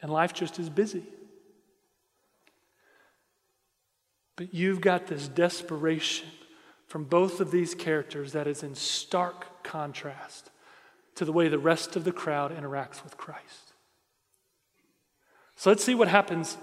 And 0.00 0.10
life 0.10 0.32
just 0.32 0.58
is 0.58 0.70
busy. 0.70 1.04
But 4.38 4.54
you've 4.54 4.80
got 4.80 5.08
this 5.08 5.26
desperation 5.26 6.28
from 6.86 7.04
both 7.04 7.40
of 7.40 7.50
these 7.50 7.74
characters 7.74 8.32
that 8.32 8.46
is 8.46 8.62
in 8.62 8.76
stark 8.76 9.64
contrast 9.64 10.50
to 11.16 11.24
the 11.24 11.32
way 11.32 11.48
the 11.48 11.58
rest 11.58 11.96
of 11.96 12.04
the 12.04 12.12
crowd 12.12 12.56
interacts 12.56 13.02
with 13.02 13.16
Christ. 13.16 13.72
So 15.56 15.70
let's 15.70 15.82
see 15.82 15.96
what 15.96 16.06
happens 16.06 16.56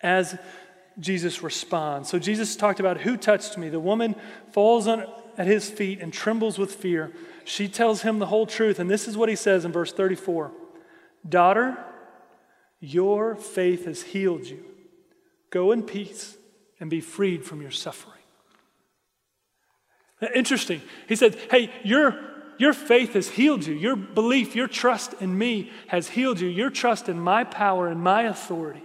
as 0.00 0.36
Jesus 0.98 1.40
responds. 1.40 2.10
So 2.10 2.18
Jesus 2.18 2.56
talked 2.56 2.80
about 2.80 3.00
who 3.00 3.16
touched 3.16 3.56
me. 3.56 3.68
The 3.68 3.78
woman 3.78 4.16
falls 4.50 4.88
on, 4.88 5.06
at 5.38 5.46
his 5.46 5.70
feet 5.70 6.00
and 6.00 6.12
trembles 6.12 6.58
with 6.58 6.74
fear. 6.74 7.12
She 7.44 7.68
tells 7.68 8.02
him 8.02 8.18
the 8.18 8.26
whole 8.26 8.44
truth. 8.44 8.80
And 8.80 8.90
this 8.90 9.06
is 9.06 9.16
what 9.16 9.28
he 9.28 9.36
says 9.36 9.64
in 9.64 9.70
verse 9.70 9.92
34 9.92 10.50
Daughter, 11.28 11.78
your 12.80 13.36
faith 13.36 13.84
has 13.84 14.02
healed 14.02 14.46
you. 14.46 14.64
Go 15.50 15.70
in 15.70 15.84
peace 15.84 16.38
and 16.82 16.90
be 16.90 17.00
freed 17.00 17.44
from 17.44 17.62
your 17.62 17.70
suffering. 17.70 18.18
Interesting. 20.34 20.82
He 21.08 21.16
said, 21.16 21.36
Hey, 21.48 21.70
your, 21.84 22.18
your 22.58 22.72
faith 22.72 23.14
has 23.14 23.28
healed 23.28 23.64
you. 23.64 23.74
Your 23.74 23.94
belief, 23.96 24.56
your 24.56 24.66
trust 24.66 25.14
in 25.20 25.38
me 25.38 25.70
has 25.86 26.08
healed 26.08 26.40
you. 26.40 26.48
Your 26.48 26.70
trust 26.70 27.08
in 27.08 27.20
my 27.20 27.44
power 27.44 27.86
and 27.86 28.00
my 28.00 28.24
authority 28.24 28.82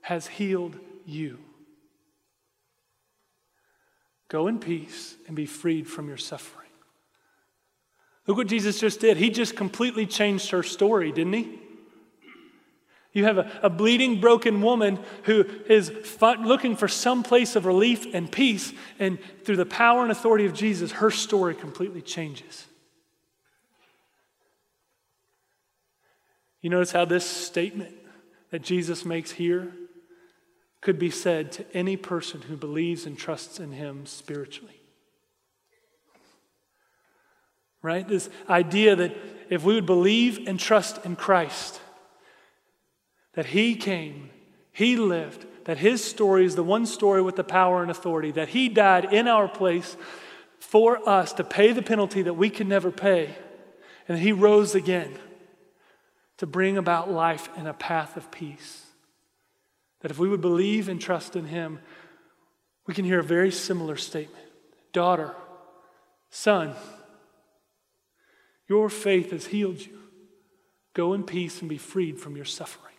has 0.00 0.28
healed 0.28 0.78
you. 1.04 1.38
Go 4.28 4.46
in 4.46 4.60
peace 4.60 5.16
and 5.26 5.34
be 5.34 5.46
freed 5.46 5.88
from 5.88 6.06
your 6.06 6.16
suffering. 6.16 6.68
Look 8.28 8.36
what 8.36 8.46
Jesus 8.46 8.78
just 8.78 9.00
did. 9.00 9.16
He 9.16 9.28
just 9.28 9.56
completely 9.56 10.06
changed 10.06 10.50
her 10.50 10.62
story, 10.62 11.10
didn't 11.10 11.32
he? 11.32 11.58
You 13.14 13.24
have 13.24 13.38
a, 13.38 13.50
a 13.62 13.70
bleeding, 13.70 14.20
broken 14.20 14.60
woman 14.60 14.98
who 15.22 15.46
is 15.68 15.90
looking 16.20 16.76
for 16.76 16.88
some 16.88 17.22
place 17.22 17.54
of 17.56 17.64
relief 17.64 18.12
and 18.12 18.30
peace, 18.30 18.72
and 18.98 19.18
through 19.44 19.56
the 19.56 19.64
power 19.64 20.02
and 20.02 20.10
authority 20.10 20.46
of 20.46 20.52
Jesus, 20.52 20.90
her 20.92 21.12
story 21.12 21.54
completely 21.54 22.02
changes. 22.02 22.66
You 26.60 26.70
notice 26.70 26.90
how 26.90 27.04
this 27.04 27.24
statement 27.24 27.94
that 28.50 28.62
Jesus 28.62 29.04
makes 29.04 29.30
here 29.30 29.72
could 30.80 30.98
be 30.98 31.10
said 31.10 31.52
to 31.52 31.76
any 31.76 31.96
person 31.96 32.42
who 32.42 32.56
believes 32.56 33.06
and 33.06 33.16
trusts 33.16 33.60
in 33.60 33.72
him 33.72 34.06
spiritually. 34.06 34.80
Right? 37.80 38.06
This 38.08 38.28
idea 38.48 38.96
that 38.96 39.14
if 39.50 39.62
we 39.62 39.74
would 39.74 39.86
believe 39.86 40.48
and 40.48 40.58
trust 40.58 41.04
in 41.04 41.16
Christ, 41.16 41.80
that 43.34 43.46
He 43.46 43.74
came, 43.74 44.30
He 44.72 44.96
lived, 44.96 45.46
that 45.64 45.78
His 45.78 46.02
story 46.02 46.44
is 46.44 46.56
the 46.56 46.62
one 46.62 46.86
story 46.86 47.22
with 47.22 47.36
the 47.36 47.44
power 47.44 47.82
and 47.82 47.90
authority, 47.90 48.30
that 48.32 48.50
He 48.50 48.68
died 48.68 49.12
in 49.12 49.28
our 49.28 49.48
place 49.48 49.96
for 50.58 51.06
us 51.08 51.32
to 51.34 51.44
pay 51.44 51.72
the 51.72 51.82
penalty 51.82 52.22
that 52.22 52.34
we 52.34 52.50
can 52.50 52.68
never 52.68 52.90
pay, 52.90 53.34
and 54.08 54.18
He 54.18 54.32
rose 54.32 54.74
again 54.74 55.12
to 56.38 56.46
bring 56.46 56.76
about 56.76 57.10
life 57.10 57.48
and 57.56 57.68
a 57.68 57.74
path 57.74 58.16
of 58.16 58.30
peace. 58.30 58.86
That 60.00 60.10
if 60.10 60.18
we 60.18 60.28
would 60.28 60.40
believe 60.40 60.88
and 60.88 61.00
trust 61.00 61.36
in 61.36 61.46
Him, 61.46 61.78
we 62.86 62.94
can 62.94 63.04
hear 63.04 63.20
a 63.20 63.24
very 63.24 63.50
similar 63.50 63.96
statement 63.96 64.44
Daughter, 64.92 65.34
son, 66.30 66.74
your 68.68 68.88
faith 68.88 69.32
has 69.32 69.46
healed 69.46 69.84
you. 69.84 69.98
Go 70.94 71.12
in 71.12 71.24
peace 71.24 71.60
and 71.60 71.68
be 71.68 71.78
freed 71.78 72.20
from 72.20 72.36
your 72.36 72.44
suffering. 72.44 72.93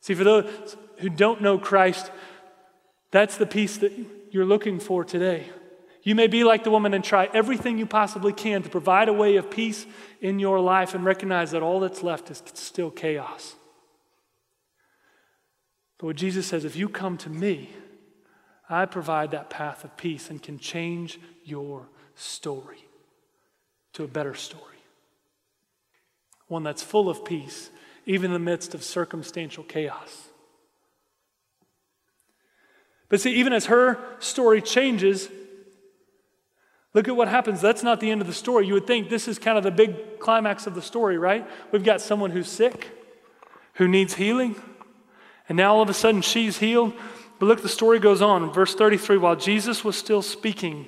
See, 0.00 0.14
for 0.14 0.24
those 0.24 0.76
who 0.98 1.08
don't 1.08 1.40
know 1.40 1.58
Christ, 1.58 2.10
that's 3.10 3.36
the 3.36 3.46
peace 3.46 3.78
that 3.78 3.92
you're 4.30 4.44
looking 4.44 4.80
for 4.80 5.04
today. 5.04 5.48
You 6.02 6.14
may 6.14 6.26
be 6.26 6.44
like 6.44 6.64
the 6.64 6.70
woman 6.70 6.94
and 6.94 7.04
try 7.04 7.28
everything 7.34 7.78
you 7.78 7.86
possibly 7.86 8.32
can 8.32 8.62
to 8.62 8.68
provide 8.68 9.08
a 9.08 9.12
way 9.12 9.36
of 9.36 9.50
peace 9.50 9.86
in 10.20 10.38
your 10.38 10.60
life 10.60 10.94
and 10.94 11.04
recognize 11.04 11.50
that 11.50 11.62
all 11.62 11.80
that's 11.80 12.02
left 12.02 12.30
is 12.30 12.42
still 12.54 12.90
chaos. 12.90 13.56
But 15.98 16.06
what 16.06 16.16
Jesus 16.16 16.46
says, 16.46 16.64
if 16.64 16.76
you 16.76 16.88
come 16.88 17.18
to 17.18 17.30
me, 17.30 17.70
I 18.70 18.86
provide 18.86 19.32
that 19.32 19.50
path 19.50 19.84
of 19.84 19.96
peace 19.96 20.30
and 20.30 20.42
can 20.42 20.58
change 20.58 21.18
your 21.44 21.88
story 22.14 22.84
to 23.94 24.04
a 24.04 24.08
better 24.08 24.34
story. 24.34 24.64
One 26.46 26.62
that's 26.62 26.82
full 26.82 27.10
of 27.10 27.24
peace 27.24 27.70
even 28.08 28.30
in 28.30 28.32
the 28.32 28.38
midst 28.38 28.74
of 28.74 28.82
circumstantial 28.82 29.62
chaos. 29.62 30.28
But 33.10 33.20
see, 33.20 33.34
even 33.34 33.52
as 33.52 33.66
her 33.66 33.98
story 34.18 34.62
changes, 34.62 35.28
look 36.94 37.06
at 37.06 37.14
what 37.14 37.28
happens. 37.28 37.60
That's 37.60 37.82
not 37.82 38.00
the 38.00 38.10
end 38.10 38.22
of 38.22 38.26
the 38.26 38.32
story. 38.32 38.66
You 38.66 38.74
would 38.74 38.86
think 38.86 39.10
this 39.10 39.28
is 39.28 39.38
kind 39.38 39.58
of 39.58 39.62
the 39.62 39.70
big 39.70 40.18
climax 40.18 40.66
of 40.66 40.74
the 40.74 40.80
story, 40.80 41.18
right? 41.18 41.46
We've 41.70 41.84
got 41.84 42.00
someone 42.00 42.30
who's 42.30 42.48
sick, 42.48 42.88
who 43.74 43.86
needs 43.86 44.14
healing, 44.14 44.56
and 45.46 45.56
now 45.56 45.74
all 45.74 45.82
of 45.82 45.90
a 45.90 45.94
sudden 45.94 46.22
she's 46.22 46.58
healed. 46.58 46.94
But 47.38 47.46
look, 47.46 47.62
the 47.62 47.68
story 47.68 47.98
goes 47.98 48.22
on. 48.22 48.50
verse 48.54 48.74
33 48.74 49.18
while 49.18 49.36
Jesus 49.36 49.84
was 49.84 49.96
still 49.96 50.22
speaking, 50.22 50.86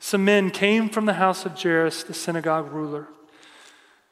some 0.00 0.24
men 0.24 0.50
came 0.50 0.88
from 0.88 1.06
the 1.06 1.14
house 1.14 1.46
of 1.46 1.60
Jairus, 1.60 2.02
the 2.02 2.12
synagogue 2.12 2.72
ruler. 2.72 3.06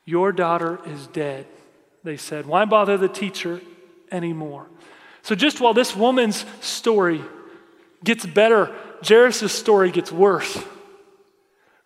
Your 0.04 0.30
daughter 0.30 0.78
is 0.86 1.08
dead 1.08 1.46
they 2.04 2.16
said. 2.16 2.46
Why 2.46 2.64
bother 2.66 2.96
the 2.96 3.08
teacher 3.08 3.60
anymore? 4.12 4.68
So, 5.22 5.34
just 5.34 5.60
while 5.60 5.74
this 5.74 5.96
woman's 5.96 6.44
story 6.60 7.22
gets 8.04 8.26
better, 8.26 8.74
Jairus' 9.02 9.50
story 9.52 9.90
gets 9.90 10.12
worse, 10.12 10.62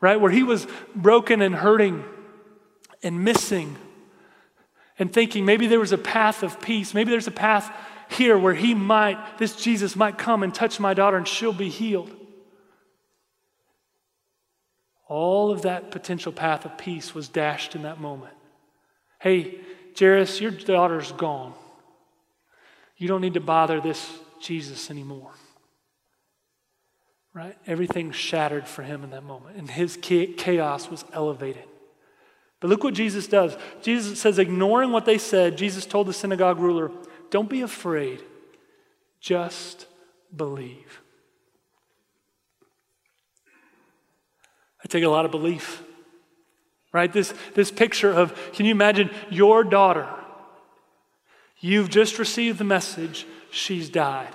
right? 0.01 0.21
Where 0.21 0.33
he 0.33 0.43
was 0.43 0.67
broken 0.95 1.41
and 1.41 1.55
hurting 1.55 2.05
and 3.03 3.25
missing 3.25 3.77
and 4.99 5.13
thinking 5.13 5.45
maybe 5.45 5.69
there 5.69 5.79
was 5.79 5.93
a 5.93 5.99
path 5.99 6.43
of 6.43 6.61
peace. 6.61 6.93
Maybe 6.93 7.13
there's 7.13 7.29
a 7.29 7.33
path 7.33 7.73
here 8.11 8.37
where 8.37 8.55
he 8.55 8.75
might, 8.75 9.39
this 9.39 9.55
Jesus 9.55 9.95
might 9.95 10.19
come 10.19 10.43
and 10.43 10.53
touch 10.53 10.81
my 10.81 10.95
daughter 10.95 11.17
and 11.17 11.29
she'll 11.29 11.53
be 11.53 11.69
healed. 11.69 12.11
All 15.07 15.53
of 15.53 15.63
that 15.63 15.91
potential 15.91 16.33
path 16.33 16.65
of 16.65 16.77
peace 16.77 17.15
was 17.15 17.29
dashed 17.29 17.77
in 17.77 17.83
that 17.83 18.01
moment. 18.01 18.35
Hey, 19.21 19.61
Jairus, 19.99 20.41
your 20.41 20.51
daughter's 20.51 21.13
gone. 21.13 21.55
You 22.97 23.09
don't 23.09 23.21
need 23.21 23.35
to 23.35 23.41
bother 23.41 23.81
this 23.81 24.11
Jesus 24.41 24.91
anymore. 24.91 25.33
right? 27.35 27.57
Everything 27.67 28.11
shattered 28.11 28.67
for 28.67 28.83
him 28.83 29.05
in 29.05 29.11
that 29.11 29.23
moment, 29.23 29.57
and 29.57 29.71
his 29.71 29.97
chaos 29.97 30.91
was 30.91 31.05
elevated. 31.13 31.65
But 32.61 32.69
look 32.69 32.83
what 32.83 32.95
Jesus 32.95 33.29
does. 33.29 33.57
Jesus 33.83 34.21
says, 34.21 34.39
ignoring 34.39 34.91
what 34.91 35.05
they 35.05 35.19
said, 35.19 35.57
Jesus 35.57 35.87
told 35.87 36.09
the 36.09 36.13
synagogue 36.13 36.59
ruler, 36.59 36.91
Don't 37.31 37.49
be 37.49 37.61
afraid, 37.63 38.23
just 39.21 39.87
believe. 40.35 41.01
I 44.85 44.89
take 44.89 45.05
a 45.05 45.09
lot 45.09 45.25
of 45.25 45.31
belief, 45.31 45.83
right? 46.93 47.13
This, 47.13 47.35
this 47.55 47.71
picture 47.71 48.11
of, 48.11 48.35
can 48.53 48.67
you 48.67 48.73
imagine 48.73 49.11
your 49.31 49.65
daughter? 49.65 50.09
You've 51.61 51.91
just 51.91 52.19
received 52.19 52.59
the 52.59 52.65
message, 52.65 53.27
she's 53.51 53.89
died. 53.89 54.35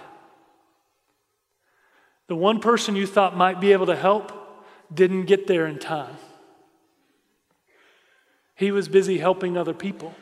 The 2.27 2.35
one 2.35 2.59
person 2.59 2.95
you 2.95 3.07
thought 3.07 3.35
might 3.35 3.61
be 3.61 3.73
able 3.73 3.85
to 3.87 3.95
help 3.95 4.31
didn't 4.93 5.25
get 5.25 5.47
there 5.47 5.65
in 5.67 5.79
time. 5.79 6.15
He 8.55 8.71
was 8.71 8.87
busy 8.87 9.17
helping 9.17 9.57
other 9.57 9.73
people 9.73 10.13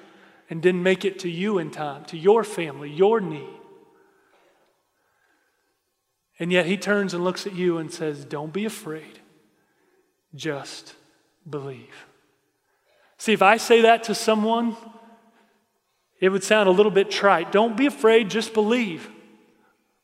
and 0.49 0.61
didn't 0.61 0.83
make 0.83 1.05
it 1.05 1.19
to 1.19 1.29
you 1.29 1.57
in 1.57 1.71
time, 1.71 2.05
to 2.05 2.17
your 2.17 2.43
family, 2.43 2.89
your 2.89 3.19
need. 3.19 3.47
And 6.39 6.51
yet 6.51 6.65
he 6.65 6.75
turns 6.75 7.13
and 7.13 7.23
looks 7.23 7.45
at 7.45 7.55
you 7.55 7.77
and 7.77 7.91
says, 7.93 8.25
Don't 8.25 8.51
be 8.51 8.65
afraid, 8.65 9.19
just 10.33 10.95
believe. 11.47 12.07
See, 13.21 13.33
if 13.33 13.43
I 13.43 13.57
say 13.57 13.81
that 13.81 14.05
to 14.05 14.15
someone, 14.15 14.75
it 16.19 16.29
would 16.29 16.43
sound 16.43 16.67
a 16.67 16.71
little 16.71 16.91
bit 16.91 17.11
trite. 17.11 17.51
Don't 17.51 17.77
be 17.77 17.85
afraid, 17.85 18.31
just 18.31 18.51
believe. 18.51 19.07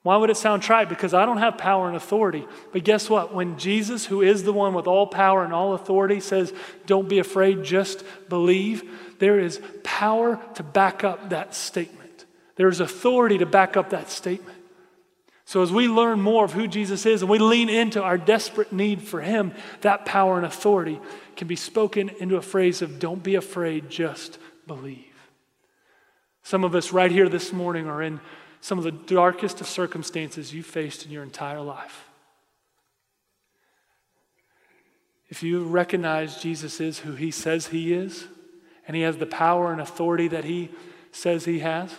Why 0.03 0.17
would 0.17 0.29
it 0.29 0.37
sound 0.37 0.61
trite? 0.61 0.87
Because 0.87 1.15
I 1.15 1.25
don't 1.25 1.39
have 1.39 1.57
power 1.57 1.87
and 1.87 1.97
authority. 1.97 2.45
But 2.71 2.83
guess 2.83 3.09
what? 3.09 3.33
When 3.33 3.57
Jesus, 3.57 4.05
who 4.05 4.21
is 4.21 4.43
the 4.43 4.53
one 4.53 4.75
with 4.75 4.85
all 4.85 5.07
power 5.07 5.43
and 5.43 5.51
all 5.51 5.73
authority, 5.73 6.19
says, 6.19 6.53
Don't 6.85 7.09
be 7.09 7.17
afraid, 7.17 7.63
just 7.63 8.03
believe, 8.29 8.83
there 9.17 9.39
is 9.39 9.59
power 9.83 10.39
to 10.53 10.61
back 10.61 11.03
up 11.03 11.31
that 11.31 11.55
statement. 11.55 12.25
There 12.55 12.69
is 12.69 12.81
authority 12.81 13.39
to 13.39 13.47
back 13.47 13.75
up 13.75 13.89
that 13.89 14.11
statement. 14.11 14.56
So, 15.47 15.61
as 15.61 15.71
we 15.71 15.87
learn 15.87 16.19
more 16.19 16.43
of 16.43 16.51
who 16.51 16.67
Jesus 16.67 17.05
is 17.05 17.21
and 17.21 17.31
we 17.31 17.39
lean 17.39 17.69
into 17.69 18.03
our 18.03 18.17
desperate 18.17 18.73
need 18.73 19.01
for 19.01 19.21
Him, 19.21 19.53
that 19.79 20.05
power 20.05 20.35
and 20.35 20.45
authority 20.45 20.99
can 21.37 21.47
be 21.47 21.55
spoken 21.55 22.09
into 22.19 22.35
a 22.35 22.41
phrase 22.41 22.81
of, 22.81 22.99
Don't 22.99 23.23
be 23.23 23.35
afraid, 23.35 23.89
just 23.89 24.39
believe. 24.67 25.05
Some 26.43 26.65
of 26.65 26.75
us 26.75 26.91
right 26.91 27.09
here 27.09 27.29
this 27.29 27.53
morning 27.53 27.87
are 27.87 28.03
in 28.03 28.19
some 28.59 28.77
of 28.77 28.83
the 28.83 28.91
darkest 28.91 29.61
of 29.61 29.67
circumstances 29.67 30.53
you've 30.53 30.65
faced 30.65 31.05
in 31.05 31.11
your 31.11 31.23
entire 31.23 31.61
life. 31.61 32.09
If 35.29 35.43
you 35.43 35.63
recognize 35.63 36.41
Jesus 36.41 36.81
is 36.81 36.99
who 36.99 37.13
he 37.13 37.31
says 37.31 37.67
he 37.67 37.93
is, 37.93 38.25
and 38.85 38.97
he 38.97 39.03
has 39.03 39.15
the 39.15 39.25
power 39.25 39.71
and 39.71 39.79
authority 39.79 40.27
that 40.27 40.43
he 40.43 40.71
says 41.13 41.45
he 41.45 41.59
has, 41.59 41.95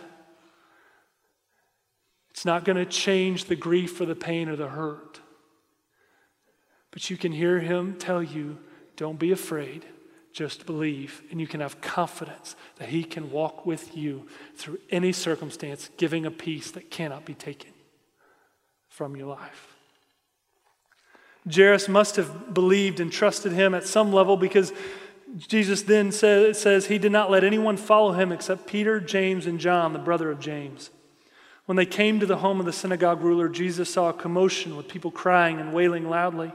it's 2.38 2.44
not 2.44 2.64
going 2.64 2.76
to 2.76 2.86
change 2.86 3.46
the 3.46 3.56
grief 3.56 4.00
or 4.00 4.06
the 4.06 4.14
pain 4.14 4.48
or 4.48 4.54
the 4.54 4.68
hurt. 4.68 5.18
But 6.92 7.10
you 7.10 7.16
can 7.16 7.32
hear 7.32 7.58
him 7.58 7.96
tell 7.98 8.22
you, 8.22 8.58
don't 8.94 9.18
be 9.18 9.32
afraid. 9.32 9.84
Just 10.32 10.64
believe, 10.64 11.20
and 11.32 11.40
you 11.40 11.48
can 11.48 11.58
have 11.58 11.80
confidence 11.80 12.54
that 12.76 12.90
He 12.90 13.02
can 13.02 13.32
walk 13.32 13.66
with 13.66 13.96
you 13.96 14.28
through 14.54 14.78
any 14.88 15.10
circumstance, 15.10 15.90
giving 15.96 16.24
a 16.26 16.30
peace 16.30 16.70
that 16.70 16.92
cannot 16.92 17.24
be 17.24 17.34
taken 17.34 17.72
from 18.88 19.16
your 19.16 19.26
life. 19.26 19.74
Jairus 21.52 21.88
must 21.88 22.14
have 22.14 22.54
believed 22.54 23.00
and 23.00 23.10
trusted 23.10 23.50
him 23.50 23.74
at 23.74 23.84
some 23.84 24.12
level 24.12 24.36
because 24.36 24.72
Jesus 25.38 25.82
then 25.82 26.12
says, 26.12 26.60
says 26.60 26.86
he 26.86 26.98
did 26.98 27.10
not 27.10 27.32
let 27.32 27.42
anyone 27.42 27.76
follow 27.76 28.12
him 28.12 28.30
except 28.30 28.68
Peter, 28.68 29.00
James, 29.00 29.44
and 29.44 29.58
John, 29.58 29.92
the 29.92 29.98
brother 29.98 30.30
of 30.30 30.38
James. 30.38 30.90
When 31.68 31.76
they 31.76 31.84
came 31.84 32.18
to 32.18 32.24
the 32.24 32.38
home 32.38 32.60
of 32.60 32.64
the 32.64 32.72
synagogue 32.72 33.20
ruler, 33.20 33.46
Jesus 33.46 33.92
saw 33.92 34.08
a 34.08 34.14
commotion 34.14 34.74
with 34.74 34.88
people 34.88 35.10
crying 35.10 35.60
and 35.60 35.74
wailing 35.74 36.08
loudly. 36.08 36.50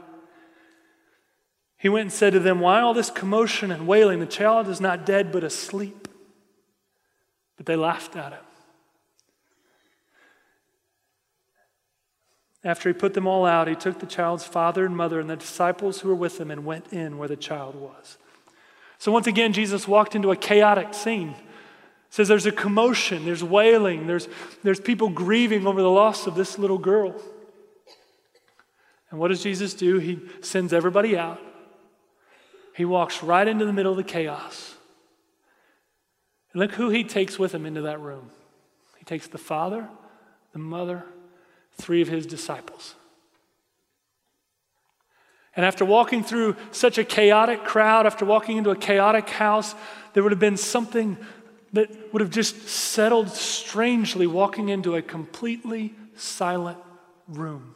He 1.78 1.88
went 1.88 2.06
and 2.06 2.12
said 2.12 2.32
to 2.32 2.40
them, 2.40 2.58
Why 2.58 2.80
all 2.80 2.94
this 2.94 3.10
commotion 3.10 3.70
and 3.70 3.86
wailing? 3.86 4.18
The 4.18 4.26
child 4.26 4.66
is 4.66 4.80
not 4.80 5.06
dead, 5.06 5.30
but 5.30 5.44
asleep. 5.44 6.08
But 7.56 7.66
they 7.66 7.76
laughed 7.76 8.16
at 8.16 8.32
him. 8.32 8.42
After 12.64 12.88
he 12.88 12.92
put 12.92 13.14
them 13.14 13.28
all 13.28 13.46
out, 13.46 13.68
he 13.68 13.76
took 13.76 14.00
the 14.00 14.06
child's 14.06 14.42
father 14.42 14.84
and 14.84 14.96
mother 14.96 15.20
and 15.20 15.30
the 15.30 15.36
disciples 15.36 16.00
who 16.00 16.08
were 16.08 16.16
with 16.16 16.40
him 16.40 16.50
and 16.50 16.64
went 16.64 16.92
in 16.92 17.18
where 17.18 17.28
the 17.28 17.36
child 17.36 17.76
was. 17.76 18.18
So 18.98 19.12
once 19.12 19.28
again, 19.28 19.52
Jesus 19.52 19.86
walked 19.86 20.16
into 20.16 20.32
a 20.32 20.36
chaotic 20.36 20.92
scene. 20.92 21.36
Says 22.14 22.28
there's 22.28 22.46
a 22.46 22.52
commotion, 22.52 23.24
there's 23.24 23.42
wailing, 23.42 24.06
there's, 24.06 24.28
there's 24.62 24.78
people 24.78 25.08
grieving 25.08 25.66
over 25.66 25.82
the 25.82 25.90
loss 25.90 26.28
of 26.28 26.36
this 26.36 26.58
little 26.58 26.78
girl. 26.78 27.20
And 29.10 29.18
what 29.18 29.28
does 29.28 29.42
Jesus 29.42 29.74
do? 29.74 29.98
He 29.98 30.20
sends 30.40 30.72
everybody 30.72 31.16
out 31.16 31.40
he 32.74 32.84
walks 32.84 33.22
right 33.22 33.46
into 33.46 33.64
the 33.64 33.72
middle 33.72 33.92
of 33.92 33.96
the 33.96 34.04
chaos. 34.04 34.74
And 36.52 36.60
look 36.60 36.72
who 36.72 36.90
he 36.90 37.04
takes 37.04 37.38
with 37.38 37.54
him 37.54 37.66
into 37.66 37.82
that 37.82 38.00
room. 38.00 38.30
He 38.98 39.04
takes 39.04 39.28
the 39.28 39.38
father, 39.38 39.88
the 40.52 40.58
mother, 40.58 41.04
three 41.80 42.02
of 42.02 42.08
his 42.08 42.26
disciples. 42.26 42.96
And 45.54 45.64
after 45.64 45.84
walking 45.84 46.24
through 46.24 46.56
such 46.72 46.98
a 46.98 47.04
chaotic 47.04 47.62
crowd, 47.62 48.06
after 48.06 48.24
walking 48.24 48.56
into 48.56 48.70
a 48.70 48.76
chaotic 48.76 49.30
house, 49.30 49.76
there 50.12 50.24
would 50.24 50.32
have 50.32 50.40
been 50.40 50.56
something 50.56 51.16
that 51.74 52.12
would 52.12 52.20
have 52.20 52.30
just 52.30 52.68
settled 52.68 53.28
strangely 53.30 54.26
walking 54.26 54.68
into 54.68 54.94
a 54.96 55.02
completely 55.02 55.92
silent 56.16 56.78
room. 57.28 57.74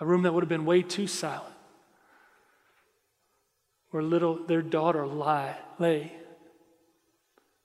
A 0.00 0.06
room 0.06 0.22
that 0.22 0.32
would 0.32 0.42
have 0.42 0.48
been 0.48 0.64
way 0.64 0.82
too 0.82 1.06
silent 1.06 1.54
where 3.90 4.02
little 4.02 4.36
their 4.46 4.62
daughter 4.62 5.06
lie, 5.06 5.56
lay 5.78 6.12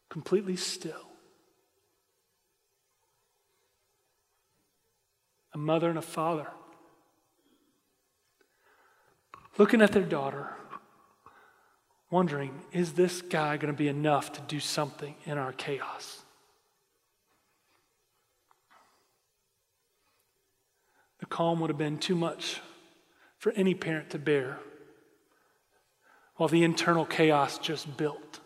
completely 0.09 0.55
still. 0.55 1.09
A 5.53 5.57
mother 5.57 5.89
and 5.89 5.99
a 5.99 6.01
father 6.01 6.47
looking 9.57 9.81
at 9.81 9.91
their 9.91 10.03
daughter, 10.03 10.55
wondering, 12.11 12.61
is 12.71 12.93
this 12.93 13.21
guy 13.21 13.57
going 13.57 13.73
to 13.73 13.77
be 13.77 13.87
enough 13.87 14.33
to 14.33 14.41
do 14.41 14.59
something 14.59 15.15
in 15.25 15.37
our 15.37 15.53
chaos? 15.53 16.21
The 21.19 21.25
calm 21.25 21.59
would 21.61 21.69
have 21.69 21.77
been 21.77 21.97
too 21.97 22.15
much 22.15 22.61
for 23.37 23.51
any 23.53 23.73
parent 23.73 24.11
to 24.11 24.19
bear 24.19 24.59
while 26.35 26.49
the 26.49 26.63
internal 26.63 27.05
chaos 27.05 27.57
just 27.57 27.97
built. 27.97 28.39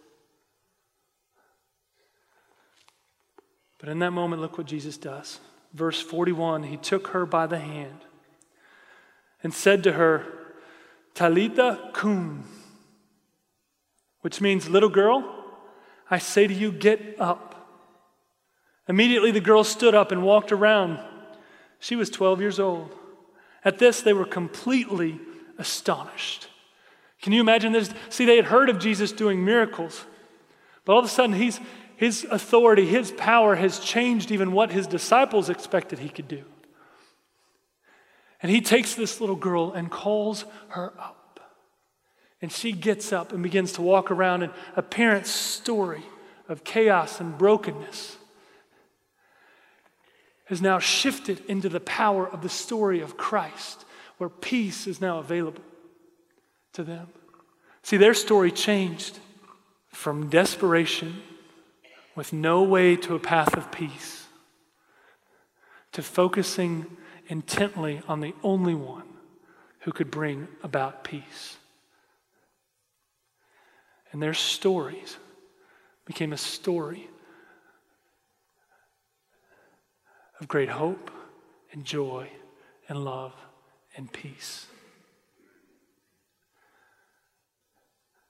But 3.79 3.89
in 3.89 3.99
that 3.99 4.11
moment, 4.11 4.41
look 4.41 4.57
what 4.57 4.67
Jesus 4.67 4.97
does. 4.97 5.39
Verse 5.73 6.01
41 6.01 6.63
He 6.63 6.77
took 6.77 7.07
her 7.09 7.25
by 7.25 7.47
the 7.47 7.59
hand 7.59 7.99
and 9.43 9.53
said 9.53 9.83
to 9.83 9.93
her, 9.93 10.25
Talitha 11.13 11.91
cum, 11.93 12.47
which 14.25 14.41
means, 14.41 14.67
little 14.67 14.89
girl, 14.89 15.23
I 16.09 16.17
say 16.17 16.47
to 16.47 16.53
you, 16.53 16.71
get 16.71 16.99
up. 17.19 17.69
Immediately 18.87 19.29
the 19.29 19.39
girl 19.39 19.63
stood 19.63 19.93
up 19.93 20.11
and 20.11 20.23
walked 20.23 20.51
around. 20.51 20.97
She 21.77 21.95
was 21.95 22.09
12 22.09 22.41
years 22.41 22.59
old. 22.59 22.89
At 23.63 23.77
this, 23.77 24.01
they 24.01 24.13
were 24.13 24.25
completely 24.25 25.19
astonished. 25.59 26.47
Can 27.21 27.33
you 27.33 27.39
imagine 27.39 27.71
this? 27.71 27.91
See, 28.09 28.25
they 28.25 28.35
had 28.35 28.45
heard 28.45 28.67
of 28.69 28.79
Jesus 28.79 29.11
doing 29.11 29.45
miracles, 29.45 30.05
but 30.85 30.93
all 30.93 30.99
of 30.99 31.05
a 31.05 31.07
sudden, 31.07 31.35
he's, 31.35 31.59
his 31.95 32.25
authority, 32.31 32.87
his 32.87 33.11
power 33.11 33.53
has 33.53 33.77
changed 33.77 34.31
even 34.31 34.53
what 34.53 34.71
his 34.71 34.87
disciples 34.87 35.51
expected 35.51 35.99
he 35.99 36.09
could 36.09 36.27
do. 36.27 36.45
And 38.41 38.51
he 38.51 38.61
takes 38.61 38.95
this 38.95 39.21
little 39.21 39.35
girl 39.35 39.71
and 39.71 39.91
calls 39.91 40.45
her 40.69 40.93
up. 40.99 41.24
And 42.41 42.51
she 42.51 42.71
gets 42.71 43.13
up 43.13 43.31
and 43.31 43.41
begins 43.41 43.73
to 43.73 43.81
walk 43.81 44.11
around, 44.11 44.43
and 44.43 44.53
a 44.75 44.81
parent's 44.81 45.31
story 45.31 46.03
of 46.47 46.63
chaos 46.63 47.19
and 47.19 47.37
brokenness 47.37 48.17
has 50.45 50.61
now 50.61 50.77
shifted 50.77 51.43
into 51.47 51.69
the 51.69 51.79
power 51.79 52.27
of 52.27 52.41
the 52.41 52.49
story 52.49 53.01
of 53.01 53.17
Christ, 53.17 53.83
where 54.17 54.29
peace 54.29 54.85
is 54.85 55.01
now 55.01 55.19
available 55.19 55.63
to 56.73 56.83
them. 56.83 57.07
See, 57.81 57.97
their 57.97 58.13
story 58.13 58.51
changed 58.51 59.17
from 59.89 60.29
desperation 60.29 61.21
with 62.15 62.31
no 62.31 62.63
way 62.63 62.95
to 62.95 63.15
a 63.15 63.19
path 63.19 63.55
of 63.57 63.71
peace 63.71 64.25
to 65.93 66.01
focusing 66.01 66.85
intently 67.27 68.01
on 68.07 68.19
the 68.19 68.33
only 68.43 68.75
one 68.75 69.07
who 69.79 69.91
could 69.91 70.11
bring 70.11 70.47
about 70.61 71.03
peace. 71.03 71.54
And 74.15 74.21
their 74.21 74.33
stories 74.33 75.17
became 76.05 76.31
a 76.31 76.37
story 76.37 77.09
of 80.39 80.47
great 80.47 80.69
hope 80.69 81.11
and 81.73 81.83
joy 81.83 82.29
and 82.87 83.03
love 83.03 83.33
and 83.97 84.09
peace. 84.09 84.67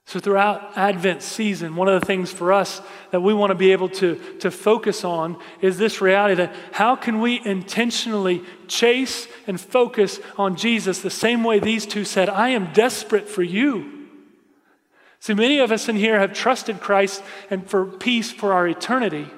So, 0.06 0.18
throughout 0.18 0.76
Advent 0.76 1.22
season, 1.22 1.76
one 1.76 1.86
of 1.86 2.00
the 2.00 2.04
things 2.04 2.32
for 2.32 2.52
us 2.52 2.82
that 3.12 3.20
we 3.20 3.32
want 3.32 3.50
to 3.52 3.54
be 3.54 3.70
able 3.70 3.90
to, 3.90 4.16
to 4.40 4.50
focus 4.50 5.04
on 5.04 5.40
is 5.60 5.78
this 5.78 6.00
reality 6.00 6.34
that 6.34 6.52
how 6.72 6.96
can 6.96 7.20
we 7.20 7.40
intentionally 7.46 8.42
chase 8.66 9.28
and 9.46 9.60
focus 9.60 10.18
on 10.36 10.56
Jesus 10.56 11.00
the 11.00 11.10
same 11.10 11.44
way 11.44 11.60
these 11.60 11.86
two 11.86 12.04
said, 12.04 12.28
I 12.28 12.48
am 12.48 12.72
desperate 12.72 13.28
for 13.28 13.44
you. 13.44 13.95
See, 15.20 15.34
many 15.34 15.58
of 15.58 15.72
us 15.72 15.88
in 15.88 15.96
here 15.96 16.18
have 16.18 16.32
trusted 16.32 16.80
Christ 16.80 17.22
and 17.50 17.68
for 17.68 17.86
peace 17.86 18.30
for 18.30 18.52
our 18.52 18.68
eternity. 18.68 19.28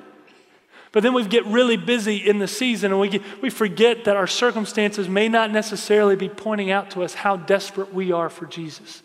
But 0.92 1.02
then 1.02 1.12
we 1.12 1.24
get 1.26 1.44
really 1.46 1.76
busy 1.76 2.16
in 2.16 2.38
the 2.38 2.48
season 2.48 2.92
and 2.92 3.00
we, 3.00 3.08
get, 3.08 3.22
we 3.42 3.50
forget 3.50 4.04
that 4.04 4.16
our 4.16 4.26
circumstances 4.26 5.08
may 5.08 5.28
not 5.28 5.50
necessarily 5.50 6.16
be 6.16 6.28
pointing 6.28 6.70
out 6.70 6.90
to 6.92 7.04
us 7.04 7.14
how 7.14 7.36
desperate 7.36 7.92
we 7.92 8.10
are 8.10 8.28
for 8.28 8.46
Jesus. 8.46 9.02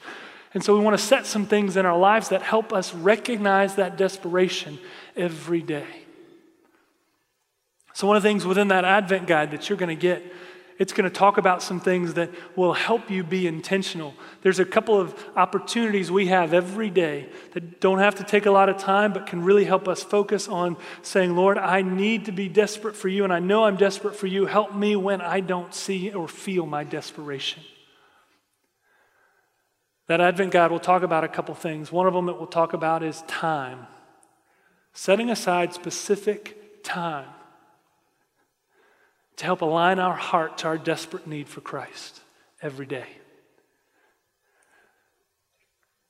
And 0.53 0.63
so 0.63 0.77
we 0.77 0.83
want 0.83 0.97
to 0.97 1.03
set 1.03 1.25
some 1.25 1.45
things 1.45 1.77
in 1.77 1.86
our 1.86 1.97
lives 1.97 2.29
that 2.29 2.41
help 2.41 2.71
us 2.71 2.93
recognize 2.93 3.75
that 3.75 3.97
desperation 3.97 4.79
every 5.15 5.62
day. 5.62 5.88
So, 7.93 8.07
one 8.07 8.17
of 8.17 8.23
the 8.23 8.29
things 8.29 8.45
within 8.45 8.69
that 8.69 8.86
Advent 8.86 9.27
guide 9.27 9.51
that 9.51 9.69
you're 9.69 9.77
going 9.77 9.95
to 9.95 10.01
get, 10.01 10.23
it's 10.79 10.93
going 10.93 11.09
to 11.09 11.15
talk 11.15 11.38
about 11.38 11.62
some 11.62 11.79
things 11.79 12.15
that 12.15 12.29
will 12.55 12.73
help 12.73 13.12
you 13.12 13.23
be 13.23 13.45
intentional. 13.47 14.13
There's 14.41 14.59
a 14.59 14.65
couple 14.65 14.99
of 14.99 15.13
opportunities 15.36 16.09
we 16.09 16.27
have 16.27 16.53
every 16.53 16.89
day 16.89 17.29
that 17.51 17.79
don't 17.79 17.99
have 17.99 18.15
to 18.15 18.23
take 18.23 18.45
a 18.45 18.51
lot 18.51 18.69
of 18.69 18.77
time, 18.77 19.13
but 19.13 19.27
can 19.27 19.43
really 19.43 19.65
help 19.65 19.88
us 19.88 20.01
focus 20.01 20.47
on 20.47 20.77
saying, 21.01 21.36
Lord, 21.36 21.57
I 21.57 21.81
need 21.83 22.25
to 22.25 22.31
be 22.31 22.49
desperate 22.49 22.95
for 22.95 23.07
you, 23.07 23.23
and 23.23 23.31
I 23.31 23.39
know 23.39 23.65
I'm 23.65 23.77
desperate 23.77 24.15
for 24.15 24.27
you. 24.27 24.45
Help 24.45 24.75
me 24.75 24.95
when 24.95 25.21
I 25.21 25.41
don't 25.41 25.73
see 25.73 26.12
or 26.12 26.27
feel 26.27 26.65
my 26.65 26.83
desperation. 26.83 27.63
That 30.07 30.21
Advent 30.21 30.51
guide 30.51 30.71
will 30.71 30.79
talk 30.79 31.03
about 31.03 31.23
a 31.23 31.29
couple 31.29 31.55
things. 31.55 31.91
One 31.91 32.07
of 32.07 32.13
them 32.13 32.25
that 32.25 32.38
we'll 32.38 32.47
talk 32.47 32.73
about 32.73 33.03
is 33.03 33.23
time. 33.27 33.88
Setting 34.93 35.29
aside 35.29 35.73
specific 35.73 36.83
time 36.83 37.27
to 39.37 39.45
help 39.45 39.61
align 39.61 39.99
our 39.99 40.15
heart 40.15 40.59
to 40.59 40.67
our 40.67 40.77
desperate 40.77 41.27
need 41.27 41.47
for 41.47 41.61
Christ 41.61 42.21
every 42.61 42.85
day. 42.85 43.07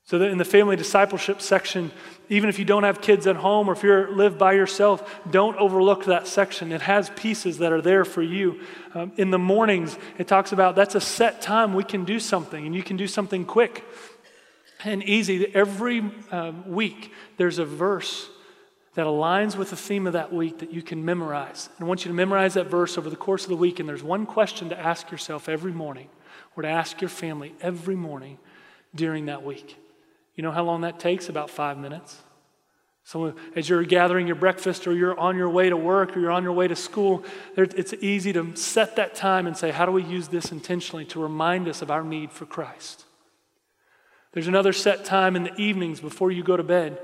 So 0.06 0.18
that 0.18 0.30
in 0.30 0.36
the 0.36 0.44
family 0.44 0.76
discipleship 0.76 1.40
section, 1.40 1.90
even 2.28 2.50
if 2.50 2.58
you 2.58 2.66
don't 2.66 2.82
have 2.82 3.00
kids 3.00 3.26
at 3.26 3.36
home 3.36 3.70
or 3.70 3.72
if 3.72 3.82
you 3.82 4.06
live 4.10 4.36
by 4.36 4.52
yourself, 4.52 5.22
don't 5.30 5.56
overlook 5.56 6.04
that 6.04 6.26
section. 6.26 6.72
It 6.72 6.82
has 6.82 7.08
pieces 7.16 7.58
that 7.58 7.72
are 7.72 7.80
there 7.80 8.04
for 8.04 8.20
you. 8.20 8.60
Um, 8.92 9.12
in 9.16 9.30
the 9.30 9.38
mornings, 9.38 9.96
it 10.18 10.28
talks 10.28 10.52
about 10.52 10.76
that's 10.76 10.94
a 10.94 11.00
set 11.00 11.40
time 11.40 11.72
we 11.72 11.84
can 11.84 12.04
do 12.04 12.20
something, 12.20 12.66
and 12.66 12.74
you 12.74 12.82
can 12.82 12.98
do 12.98 13.06
something 13.06 13.46
quick 13.46 13.82
and 14.84 15.02
easy. 15.02 15.46
Every 15.54 16.04
um, 16.30 16.68
week, 16.70 17.10
there's 17.38 17.58
a 17.58 17.64
verse 17.64 18.28
that 18.94 19.06
aligns 19.06 19.56
with 19.56 19.70
the 19.70 19.76
theme 19.76 20.06
of 20.06 20.12
that 20.12 20.32
week 20.32 20.58
that 20.58 20.72
you 20.72 20.82
can 20.82 21.04
memorize. 21.04 21.68
And 21.76 21.84
I 21.84 21.88
want 21.88 22.04
you 22.04 22.10
to 22.10 22.14
memorize 22.14 22.54
that 22.54 22.68
verse 22.68 22.96
over 22.96 23.10
the 23.10 23.16
course 23.16 23.42
of 23.42 23.50
the 23.50 23.56
week. 23.56 23.80
And 23.80 23.88
there's 23.88 24.02
one 24.02 24.24
question 24.24 24.68
to 24.68 24.78
ask 24.78 25.10
yourself 25.10 25.48
every 25.48 25.72
morning, 25.72 26.08
or 26.56 26.62
to 26.62 26.68
ask 26.68 27.00
your 27.00 27.10
family 27.10 27.54
every 27.60 27.96
morning 27.96 28.38
during 28.94 29.26
that 29.26 29.42
week. 29.42 29.76
You 30.36 30.42
know 30.42 30.52
how 30.52 30.64
long 30.64 30.82
that 30.82 31.00
takes? 31.00 31.28
About 31.28 31.50
five 31.50 31.78
minutes. 31.78 32.18
So, 33.06 33.34
as 33.54 33.68
you're 33.68 33.84
gathering 33.84 34.26
your 34.26 34.36
breakfast, 34.36 34.86
or 34.86 34.94
you're 34.94 35.18
on 35.18 35.36
your 35.36 35.50
way 35.50 35.68
to 35.68 35.76
work, 35.76 36.16
or 36.16 36.20
you're 36.20 36.30
on 36.30 36.42
your 36.42 36.54
way 36.54 36.68
to 36.68 36.76
school, 36.76 37.22
it's 37.54 37.92
easy 37.94 38.32
to 38.32 38.56
set 38.56 38.96
that 38.96 39.14
time 39.14 39.46
and 39.46 39.54
say, 39.56 39.70
How 39.70 39.84
do 39.84 39.92
we 39.92 40.02
use 40.02 40.28
this 40.28 40.50
intentionally 40.50 41.04
to 41.06 41.20
remind 41.20 41.68
us 41.68 41.82
of 41.82 41.90
our 41.90 42.02
need 42.02 42.32
for 42.32 42.46
Christ? 42.46 43.04
There's 44.32 44.48
another 44.48 44.72
set 44.72 45.04
time 45.04 45.36
in 45.36 45.44
the 45.44 45.54
evenings 45.60 46.00
before 46.00 46.30
you 46.30 46.42
go 46.42 46.56
to 46.56 46.62
bed. 46.62 46.98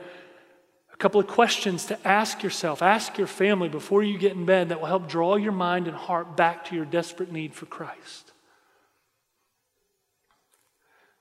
Couple 1.00 1.18
of 1.18 1.26
questions 1.28 1.86
to 1.86 2.06
ask 2.06 2.42
yourself, 2.42 2.82
ask 2.82 3.16
your 3.16 3.26
family 3.26 3.70
before 3.70 4.02
you 4.02 4.18
get 4.18 4.32
in 4.32 4.44
bed 4.44 4.68
that 4.68 4.80
will 4.80 4.86
help 4.86 5.08
draw 5.08 5.36
your 5.36 5.50
mind 5.50 5.88
and 5.88 5.96
heart 5.96 6.36
back 6.36 6.66
to 6.66 6.76
your 6.76 6.84
desperate 6.84 7.32
need 7.32 7.54
for 7.54 7.64
Christ. 7.64 8.32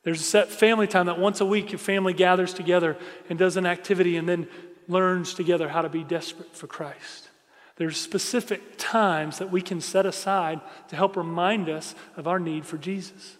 There's 0.03 0.19
a 0.19 0.25
set 0.25 0.49
family 0.49 0.85
time 0.85 1.05
that 1.05 1.17
once 1.17 1.39
a 1.39 1.45
week 1.45 1.71
your 1.71 1.79
family 1.79 2.11
gathers 2.11 2.53
together 2.53 2.97
and 3.29 3.39
does 3.39 3.55
an 3.55 3.65
activity 3.65 4.17
and 4.17 4.27
then 4.27 4.49
learns 4.89 5.33
together 5.33 5.69
how 5.69 5.81
to 5.81 5.89
be 5.89 6.03
desperate 6.03 6.53
for 6.53 6.67
Christ. 6.67 7.29
There's 7.77 7.95
specific 7.95 8.77
times 8.77 9.37
that 9.37 9.49
we 9.49 9.61
can 9.61 9.79
set 9.79 10.05
aside 10.05 10.59
to 10.89 10.97
help 10.97 11.15
remind 11.15 11.69
us 11.69 11.95
of 12.17 12.27
our 12.27 12.37
need 12.37 12.65
for 12.65 12.77
Jesus, 12.77 13.37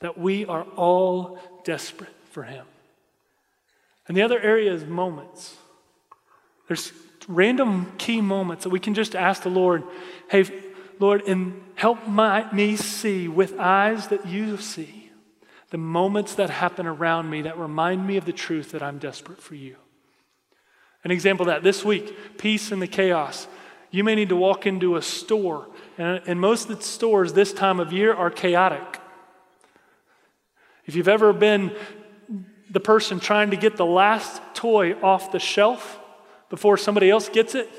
that 0.00 0.18
we 0.18 0.44
are 0.44 0.64
all 0.74 1.38
desperate 1.62 2.16
for 2.32 2.42
Him. 2.42 2.66
And 4.08 4.16
the 4.16 4.22
other 4.22 4.40
area 4.40 4.72
is 4.72 4.84
moments. 4.84 5.56
There's 6.68 6.92
random 7.28 7.92
key 7.98 8.20
moments 8.20 8.64
that 8.64 8.70
we 8.70 8.80
can 8.80 8.94
just 8.94 9.14
ask 9.14 9.42
the 9.42 9.48
Lord, 9.48 9.84
hey, 10.28 10.44
Lord, 10.98 11.22
and 11.26 11.62
help 11.74 12.06
my, 12.06 12.52
me 12.52 12.76
see 12.76 13.28
with 13.28 13.58
eyes 13.58 14.08
that 14.08 14.26
you 14.26 14.56
see 14.56 15.10
the 15.70 15.78
moments 15.78 16.34
that 16.34 16.50
happen 16.50 16.86
around 16.86 17.30
me 17.30 17.42
that 17.42 17.58
remind 17.58 18.06
me 18.06 18.18
of 18.18 18.26
the 18.26 18.32
truth 18.32 18.72
that 18.72 18.82
I'm 18.82 18.98
desperate 18.98 19.40
for 19.40 19.54
you. 19.54 19.76
An 21.02 21.10
example 21.10 21.48
of 21.48 21.54
that 21.54 21.62
this 21.62 21.82
week, 21.82 22.38
peace 22.38 22.70
in 22.70 22.78
the 22.78 22.86
chaos. 22.86 23.48
You 23.90 24.04
may 24.04 24.14
need 24.14 24.28
to 24.28 24.36
walk 24.36 24.66
into 24.66 24.96
a 24.96 25.02
store, 25.02 25.68
and, 25.96 26.20
and 26.26 26.38
most 26.38 26.68
of 26.68 26.76
the 26.76 26.84
stores 26.84 27.32
this 27.32 27.52
time 27.54 27.80
of 27.80 27.90
year 27.90 28.12
are 28.12 28.30
chaotic. 28.30 29.00
If 30.84 30.94
you've 30.94 31.08
ever 31.08 31.32
been 31.32 31.74
the 32.72 32.80
person 32.80 33.20
trying 33.20 33.50
to 33.50 33.56
get 33.56 33.76
the 33.76 33.86
last 33.86 34.42
toy 34.54 34.94
off 35.00 35.30
the 35.30 35.38
shelf 35.38 36.00
before 36.50 36.76
somebody 36.76 37.08
else 37.08 37.28
gets 37.28 37.54
it, 37.54 37.70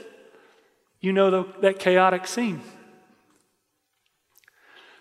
you 1.01 1.11
know 1.11 1.29
the, 1.29 1.47
that 1.59 1.79
chaotic 1.79 2.27
scene. 2.27 2.61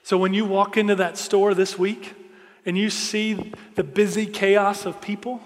So 0.02 0.18
when 0.18 0.34
you 0.34 0.44
walk 0.44 0.76
into 0.76 0.96
that 0.96 1.16
store 1.16 1.54
this 1.54 1.78
week, 1.78 2.14
and 2.64 2.78
you 2.78 2.90
see 2.90 3.52
the 3.74 3.84
busy 3.84 4.26
chaos 4.26 4.86
of 4.86 5.00
people, 5.00 5.40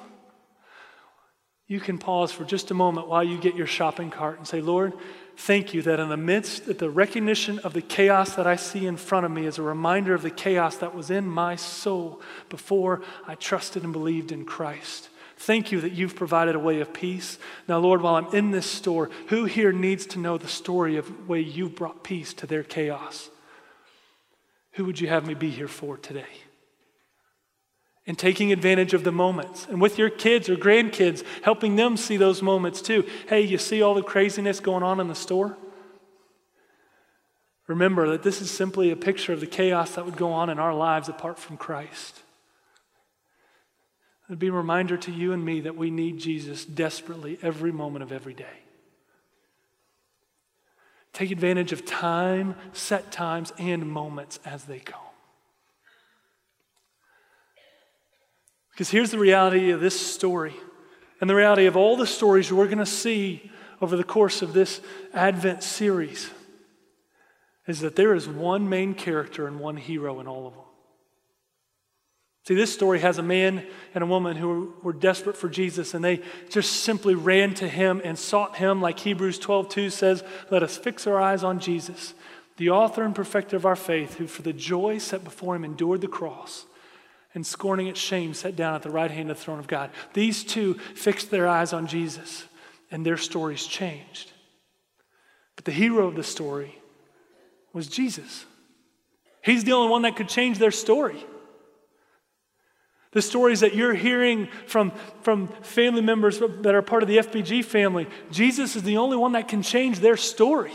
you 1.67 1.81
can 1.81 1.99
pause 1.99 2.31
for 2.31 2.45
just 2.45 2.71
a 2.71 2.75
moment 2.75 3.09
while 3.09 3.25
you 3.25 3.39
get 3.39 3.57
your 3.57 3.67
shopping 3.67 4.11
cart 4.11 4.39
and 4.39 4.47
say, 4.47 4.61
Lord, 4.61 4.93
thank 5.37 5.75
you 5.75 5.83
that 5.83 6.01
in 6.01 6.09
the 6.09 6.17
midst 6.17 6.67
of 6.69 6.79
the 6.79 6.91
recognition 6.91 7.59
of 7.61 7.73
the 7.73 7.83
chaos 7.83 8.35
that 8.35 8.47
I 8.47 8.57
see 8.57 8.87
in 8.87 8.97
front 8.97 9.27
of 9.27 9.33
me 9.33 9.47
is 9.47 9.59
a 9.59 9.63
reminder 9.63 10.15
of 10.15 10.23
the 10.23 10.31
chaos 10.31 10.77
that 10.79 10.95
was 10.95 11.11
in 11.11 11.27
my 11.27 11.57
soul 11.57 12.21
before 12.49 13.03
I 13.27 13.35
trusted 13.35 13.85
and 13.85 13.93
believed 13.93 14.33
in 14.33 14.45
Christ. 14.45 15.09
Thank 15.39 15.71
you 15.71 15.81
that 15.83 15.93
you've 15.93 16.17
provided 16.17 16.55
a 16.55 16.59
way 16.59 16.81
of 16.81 16.95
peace. 16.95 17.39
Now, 17.69 17.79
Lord, 17.79 18.01
while 18.01 18.17
I'm 18.17 18.35
in 18.35 18.51
this 18.51 18.67
store, 18.67 19.11
who 19.29 19.45
here 19.45 19.71
needs 19.71 20.07
to 20.07 20.19
know 20.19 20.39
the 20.39 20.49
story 20.49 20.97
of 20.97 21.07
the 21.07 21.25
way 21.25 21.41
you've 21.41 21.77
brought 21.77 22.03
peace 22.03 22.33
to 22.35 22.47
their 22.47 22.63
chaos? 22.63 23.29
Who 24.73 24.87
would 24.87 25.01
you 25.01 25.09
have 25.09 25.27
me 25.27 25.35
be 25.35 25.51
here 25.51 25.69
for 25.69 25.99
today? 25.99 26.46
And 28.07 28.17
taking 28.19 28.53
advantage 28.53 28.95
of 28.95 29.05
the 29.05 29.13
moments. 29.13 29.67
And 29.69 29.81
with 29.81 29.99
your 29.99 30.11
kids 30.11 30.49
or 30.49 30.57
grandkids, 30.57 31.25
helping 31.43 31.77
them 31.77 31.97
see 31.97 32.17
those 32.17 32.41
moments 32.41 32.81
too. 32.81 33.05
Hey, 33.29 33.41
you 33.41 33.59
see 33.59 33.83
all 33.83 33.95
the 33.95 34.03
craziness 34.03 34.61
going 34.61 34.83
on 34.83 35.01
in 35.01 35.09
the 35.09 35.15
store? 35.15 35.57
Remember 37.67 38.09
that 38.11 38.23
this 38.23 38.41
is 38.41 38.51
simply 38.51 38.91
a 38.91 38.97
picture 38.97 39.33
of 39.33 39.41
the 39.41 39.47
chaos 39.47 39.97
that 39.97 40.05
would 40.05 40.17
go 40.17 40.33
on 40.33 40.51
in 40.51 40.59
our 40.59 40.73
lives 40.73 41.09
apart 41.09 41.39
from 41.39 41.57
Christ. 41.57 42.23
It'd 44.29 44.39
be 44.39 44.49
a 44.49 44.53
reminder 44.53 44.97
to 44.97 45.13
you 45.13 45.33
and 45.33 45.45
me 45.45 45.61
that 45.61 45.77
we 45.77 45.91
need 45.91 46.19
Jesus 46.19 46.65
desperately 46.65 47.39
every 47.43 47.73
moment 47.73 48.05
of 48.05 48.13
every 48.13 48.35
day. 48.35 48.63
Take 51.13 51.31
advantage 51.31 51.73
of 51.73 51.85
time, 51.85 52.57
set 52.73 53.11
times, 53.11 53.53
and 53.59 53.89
moments 53.89 54.39
as 54.45 54.65
they 54.65 54.81
come. 54.81 55.06
Because 58.77 58.91
here's 58.91 59.11
the 59.11 59.19
reality 59.19 59.71
of 59.71 59.81
this 59.81 59.99
story, 59.99 60.55
and 61.19 61.31
the 61.31 61.35
reality 61.35 61.65
of 61.65 61.79
all 61.79 61.97
the 61.97 62.07
stories 62.07 62.53
we're 62.53 62.67
going 62.67 62.77
to 62.77 62.85
see 62.85 63.51
over 63.81 63.97
the 63.97 64.05
course 64.05 64.43
of 64.43 64.53
this 64.53 64.83
Advent 65.15 65.63
series 65.63 66.29
is 67.67 67.81
that 67.81 67.97
there 67.97 68.13
is 68.13 68.29
one 68.29 68.69
main 68.69 68.93
character 68.93 69.47
and 69.47 69.61
one 69.61 69.79
hero 69.79 70.21
in 70.21 70.27
all 70.27 70.47
of 70.47 70.53
them. 70.53 70.63
See, 72.47 72.55
this 72.55 72.71
story 72.71 73.01
has 73.01 73.17
a 73.17 73.23
man 73.23 73.65
and 73.95 74.05
a 74.05 74.07
woman 74.07 74.37
who 74.37 74.75
were 74.83 74.93
desperate 74.93 75.39
for 75.39 75.49
Jesus, 75.49 75.95
and 75.95 76.05
they 76.05 76.21
just 76.51 76.71
simply 76.71 77.15
ran 77.15 77.55
to 77.55 77.67
him 77.67 78.03
and 78.05 78.19
sought 78.19 78.57
him, 78.57 78.83
like 78.83 78.99
Hebrews 78.99 79.39
12 79.39 79.71
2 79.71 79.89
says, 79.89 80.23
Let 80.51 80.63
us 80.63 80.77
fix 80.77 81.07
our 81.07 81.19
eyes 81.19 81.43
on 81.43 81.61
Jesus. 81.61 82.13
the 82.59 82.69
author 82.69 83.05
and 83.05 83.15
perfecter 83.15 83.57
of 83.57 83.65
our 83.65 83.75
faith, 83.75 84.17
who 84.17 84.27
for 84.27 84.43
the 84.43 84.53
joy 84.53 84.99
set 84.99 85.25
before 85.25 85.57
him 85.57 85.65
endured 85.65 86.03
the 86.03 86.09
cross 86.09 86.67
and 87.37 87.47
scorning 87.47 87.87
its 87.87 88.01
shame 88.01 88.33
sat 88.33 88.57
down 88.57 88.75
at 88.75 88.83
the 88.83 88.91
right 88.91 89.11
hand 89.11 89.31
of 89.31 89.37
the 89.37 89.43
throne 89.43 89.59
of 89.59 89.67
God. 89.69 89.91
These 90.15 90.43
two 90.43 90.73
fixed 90.95 91.31
their 91.31 91.47
eyes 91.47 91.75
on 91.75 91.87
Jesus 91.87 92.47
and 92.91 93.05
their 93.05 93.19
stories 93.19 93.67
changed. 93.67 94.33
But 95.55 95.67
the 95.67 95.71
hero 95.71 96.09
of 96.09 96.15
the 96.15 96.25
story 96.25 96.79
was 97.75 97.89
Jesus. 97.89 98.47
He's 99.45 99.65
the 99.65 99.75
only 99.75 99.91
one 99.91 100.01
that 100.03 100.17
could 100.17 100.31
change 100.31 100.59
their 100.59 100.71
story. 100.71 101.23
The 103.13 103.21
stories 103.21 103.61
that 103.61 103.75
you're 103.75 103.93
hearing 103.93 104.49
from, 104.67 104.93
from 105.21 105.49
family 105.61 106.01
members 106.01 106.39
that 106.39 106.75
are 106.75 106.81
part 106.81 107.03
of 107.03 107.09
the 107.09 107.19
FBG 107.19 107.67
family, 107.67 108.09
Jesus 108.31 108.77
is 108.77 108.83
the 108.83 108.97
only 108.97 109.19
one 109.19 109.33
that 109.33 109.47
can 109.47 109.61
change 109.61 110.01
their 110.01 110.17
story. 110.17 110.73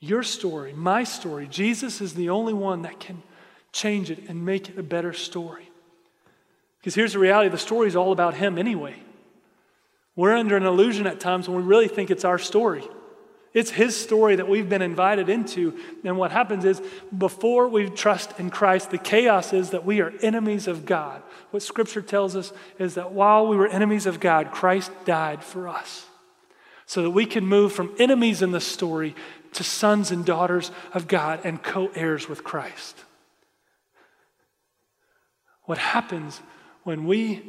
Your 0.00 0.22
story, 0.22 0.72
my 0.72 1.04
story, 1.04 1.48
Jesus 1.48 2.00
is 2.00 2.14
the 2.14 2.30
only 2.30 2.52
one 2.52 2.82
that 2.82 3.00
can 3.00 3.22
change 3.72 4.10
it 4.10 4.28
and 4.28 4.44
make 4.44 4.68
it 4.68 4.78
a 4.78 4.82
better 4.82 5.12
story. 5.12 5.68
Because 6.80 6.94
here's 6.94 7.12
the 7.12 7.18
reality 7.18 7.50
the 7.50 7.58
story 7.58 7.88
is 7.88 7.96
all 7.96 8.12
about 8.12 8.34
Him 8.34 8.58
anyway. 8.58 8.96
We're 10.14 10.36
under 10.36 10.56
an 10.56 10.64
illusion 10.64 11.06
at 11.06 11.20
times 11.20 11.48
when 11.48 11.58
we 11.58 11.62
really 11.62 11.88
think 11.88 12.10
it's 12.10 12.24
our 12.24 12.38
story. 12.38 12.84
It's 13.54 13.70
His 13.70 13.96
story 13.96 14.36
that 14.36 14.48
we've 14.48 14.68
been 14.68 14.82
invited 14.82 15.28
into. 15.28 15.78
And 16.04 16.16
what 16.16 16.30
happens 16.30 16.64
is, 16.64 16.80
before 17.16 17.68
we 17.68 17.88
trust 17.88 18.38
in 18.38 18.50
Christ, 18.50 18.90
the 18.90 18.98
chaos 18.98 19.52
is 19.52 19.70
that 19.70 19.84
we 19.84 20.00
are 20.00 20.12
enemies 20.22 20.68
of 20.68 20.86
God. 20.86 21.22
What 21.50 21.62
Scripture 21.62 22.02
tells 22.02 22.36
us 22.36 22.52
is 22.78 22.94
that 22.94 23.12
while 23.12 23.46
we 23.46 23.56
were 23.56 23.68
enemies 23.68 24.06
of 24.06 24.20
God, 24.20 24.52
Christ 24.52 24.92
died 25.04 25.42
for 25.42 25.66
us. 25.66 26.06
So 26.86 27.02
that 27.02 27.10
we 27.10 27.26
can 27.26 27.46
move 27.46 27.72
from 27.72 27.94
enemies 27.98 28.40
in 28.42 28.50
the 28.50 28.60
story 28.60 29.14
to 29.52 29.64
sons 29.64 30.10
and 30.10 30.24
daughters 30.24 30.70
of 30.92 31.08
God 31.08 31.40
and 31.44 31.62
co 31.62 31.88
heirs 31.94 32.28
with 32.28 32.44
Christ. 32.44 32.96
What 35.64 35.78
happens 35.78 36.40
when 36.84 37.06
we 37.06 37.42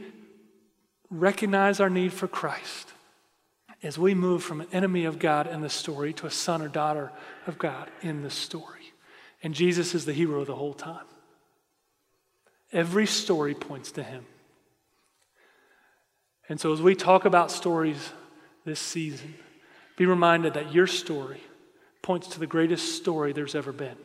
recognize 1.10 1.80
our 1.80 1.90
need 1.90 2.14
for 2.14 2.28
Christ 2.28 2.92
is 3.82 3.98
we 3.98 4.14
move 4.14 4.44
from 4.44 4.62
an 4.62 4.68
enemy 4.74 5.06
of 5.06 5.20
God 5.20 5.48
in 5.48 5.62
the 5.62 5.70
story 5.70 6.12
to 6.14 6.28
a 6.28 6.32
son 6.32 6.62
or 6.62 6.68
daughter 6.68 7.12
of 7.48 7.58
God 7.58 7.90
in 8.02 8.22
the 8.22 8.30
story. 8.30 8.94
And 9.42 9.54
Jesus 9.54 9.96
is 9.96 10.06
the 10.06 10.14
hero 10.14 10.44
the 10.44 10.56
whole 10.56 10.74
time. 10.74 11.06
Every 12.74 13.06
story 13.06 13.56
points 13.56 13.94
to 13.94 14.04
him. 14.04 14.26
And 16.50 16.60
so, 16.60 16.74
as 16.74 16.82
we 16.82 16.96
talk 16.96 17.26
about 17.26 17.52
stories 17.52 18.12
this 18.66 18.80
season, 18.80 19.36
be 19.96 20.06
reminded 20.06 20.56
that 20.56 20.74
your 20.74 20.88
story 20.88 21.42
points 22.02 22.28
to 22.30 22.40
the 22.40 22.48
greatest 22.48 22.96
story 22.96 23.34
there's 23.34 23.56
ever 23.56 23.72
been. 23.72 23.98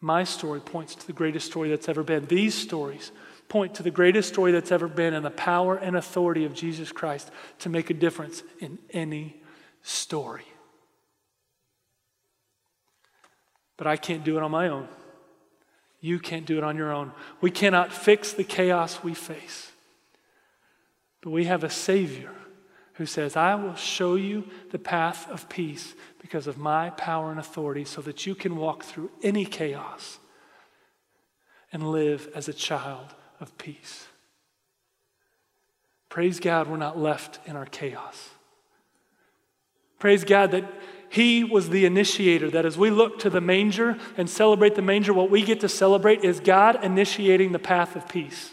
My 0.00 0.24
story 0.24 0.60
points 0.60 0.94
to 0.96 1.06
the 1.06 1.12
greatest 1.12 1.46
story 1.46 1.70
that's 1.70 1.88
ever 1.88 2.02
been. 2.02 2.26
These 2.26 2.54
stories 2.54 3.12
point 3.48 3.74
to 3.76 3.82
the 3.82 3.90
greatest 3.90 4.28
story 4.28 4.50
that's 4.50 4.72
ever 4.72 4.88
been 4.88 5.14
and 5.14 5.24
the 5.24 5.30
power 5.30 5.76
and 5.76 5.96
authority 5.96 6.44
of 6.44 6.54
Jesus 6.54 6.90
Christ 6.90 7.30
to 7.60 7.68
make 7.68 7.90
a 7.90 7.94
difference 7.94 8.42
in 8.60 8.78
any 8.90 9.40
story. 9.82 10.44
But 13.76 13.86
I 13.86 13.96
can't 13.96 14.24
do 14.24 14.36
it 14.36 14.42
on 14.42 14.50
my 14.50 14.68
own. 14.68 14.88
You 16.00 16.18
can't 16.18 16.46
do 16.46 16.58
it 16.58 16.64
on 16.64 16.76
your 16.76 16.92
own. 16.92 17.12
We 17.40 17.50
cannot 17.50 17.92
fix 17.92 18.32
the 18.32 18.42
chaos 18.42 19.04
we 19.04 19.14
face. 19.14 19.70
But 21.20 21.30
we 21.30 21.44
have 21.44 21.62
a 21.62 21.70
Savior 21.70 22.32
who 22.94 23.06
says, 23.06 23.36
I 23.36 23.54
will 23.54 23.74
show 23.74 24.16
you 24.16 24.44
the 24.70 24.78
path 24.78 25.28
of 25.30 25.48
peace 25.48 25.94
because 26.20 26.46
of 26.46 26.58
my 26.58 26.90
power 26.90 27.30
and 27.30 27.40
authority 27.40 27.84
so 27.84 28.00
that 28.02 28.26
you 28.26 28.34
can 28.34 28.56
walk 28.56 28.84
through 28.84 29.10
any 29.22 29.44
chaos 29.44 30.18
and 31.72 31.90
live 31.90 32.28
as 32.34 32.48
a 32.48 32.52
child 32.52 33.14
of 33.40 33.56
peace. 33.58 34.06
Praise 36.08 36.38
God, 36.38 36.68
we're 36.68 36.76
not 36.76 36.98
left 36.98 37.40
in 37.46 37.56
our 37.56 37.64
chaos. 37.64 38.30
Praise 39.98 40.24
God 40.24 40.50
that 40.50 40.70
He 41.08 41.42
was 41.42 41.70
the 41.70 41.86
initiator, 41.86 42.50
that 42.50 42.66
as 42.66 42.76
we 42.76 42.90
look 42.90 43.18
to 43.20 43.30
the 43.30 43.40
manger 43.40 43.96
and 44.16 44.28
celebrate 44.28 44.74
the 44.74 44.82
manger, 44.82 45.14
what 45.14 45.30
we 45.30 45.42
get 45.42 45.60
to 45.60 45.68
celebrate 45.68 46.22
is 46.22 46.40
God 46.40 46.84
initiating 46.84 47.52
the 47.52 47.58
path 47.58 47.96
of 47.96 48.08
peace. 48.08 48.52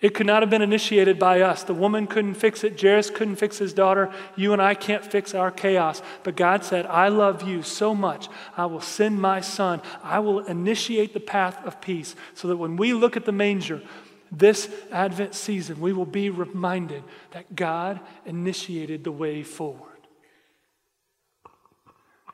It 0.00 0.12
could 0.12 0.26
not 0.26 0.42
have 0.42 0.50
been 0.50 0.62
initiated 0.62 1.18
by 1.18 1.40
us. 1.40 1.62
The 1.62 1.72
woman 1.72 2.06
couldn't 2.06 2.34
fix 2.34 2.64
it. 2.64 2.80
Jairus 2.80 3.08
couldn't 3.08 3.36
fix 3.36 3.56
his 3.56 3.72
daughter. 3.72 4.10
You 4.36 4.52
and 4.52 4.60
I 4.60 4.74
can't 4.74 5.04
fix 5.04 5.34
our 5.34 5.50
chaos. 5.50 6.02
But 6.22 6.36
God 6.36 6.64
said, 6.64 6.84
I 6.86 7.08
love 7.08 7.42
you 7.42 7.62
so 7.62 7.94
much. 7.94 8.28
I 8.56 8.66
will 8.66 8.82
send 8.82 9.20
my 9.20 9.40
son. 9.40 9.80
I 10.02 10.18
will 10.18 10.40
initiate 10.40 11.14
the 11.14 11.20
path 11.20 11.64
of 11.64 11.80
peace 11.80 12.14
so 12.34 12.48
that 12.48 12.58
when 12.58 12.76
we 12.76 12.92
look 12.92 13.16
at 13.16 13.24
the 13.24 13.32
manger 13.32 13.82
this 14.30 14.68
Advent 14.92 15.34
season, 15.34 15.80
we 15.80 15.94
will 15.94 16.04
be 16.04 16.28
reminded 16.28 17.02
that 17.30 17.56
God 17.56 18.00
initiated 18.26 19.02
the 19.02 19.12
way 19.12 19.42
forward. 19.42 19.92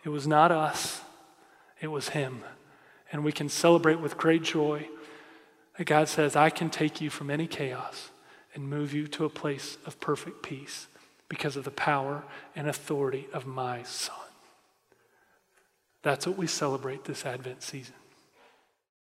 It 0.04 0.08
was 0.08 0.26
not 0.26 0.50
us, 0.50 1.00
it 1.80 1.88
was 1.88 2.08
Him. 2.08 2.42
And 3.12 3.22
we 3.22 3.30
can 3.30 3.48
celebrate 3.48 4.00
with 4.00 4.16
great 4.16 4.42
joy 4.42 4.88
that 5.82 5.88
God 5.88 6.08
says, 6.08 6.36
I 6.36 6.48
can 6.48 6.70
take 6.70 7.00
you 7.00 7.10
from 7.10 7.28
any 7.28 7.48
chaos 7.48 8.12
and 8.54 8.70
move 8.70 8.94
you 8.94 9.08
to 9.08 9.24
a 9.24 9.28
place 9.28 9.78
of 9.84 9.98
perfect 9.98 10.40
peace 10.40 10.86
because 11.28 11.56
of 11.56 11.64
the 11.64 11.72
power 11.72 12.22
and 12.54 12.68
authority 12.68 13.26
of 13.32 13.48
my 13.48 13.82
Son. 13.82 14.14
That's 16.02 16.24
what 16.24 16.38
we 16.38 16.46
celebrate 16.46 17.02
this 17.02 17.26
Advent 17.26 17.64
season. 17.64 17.96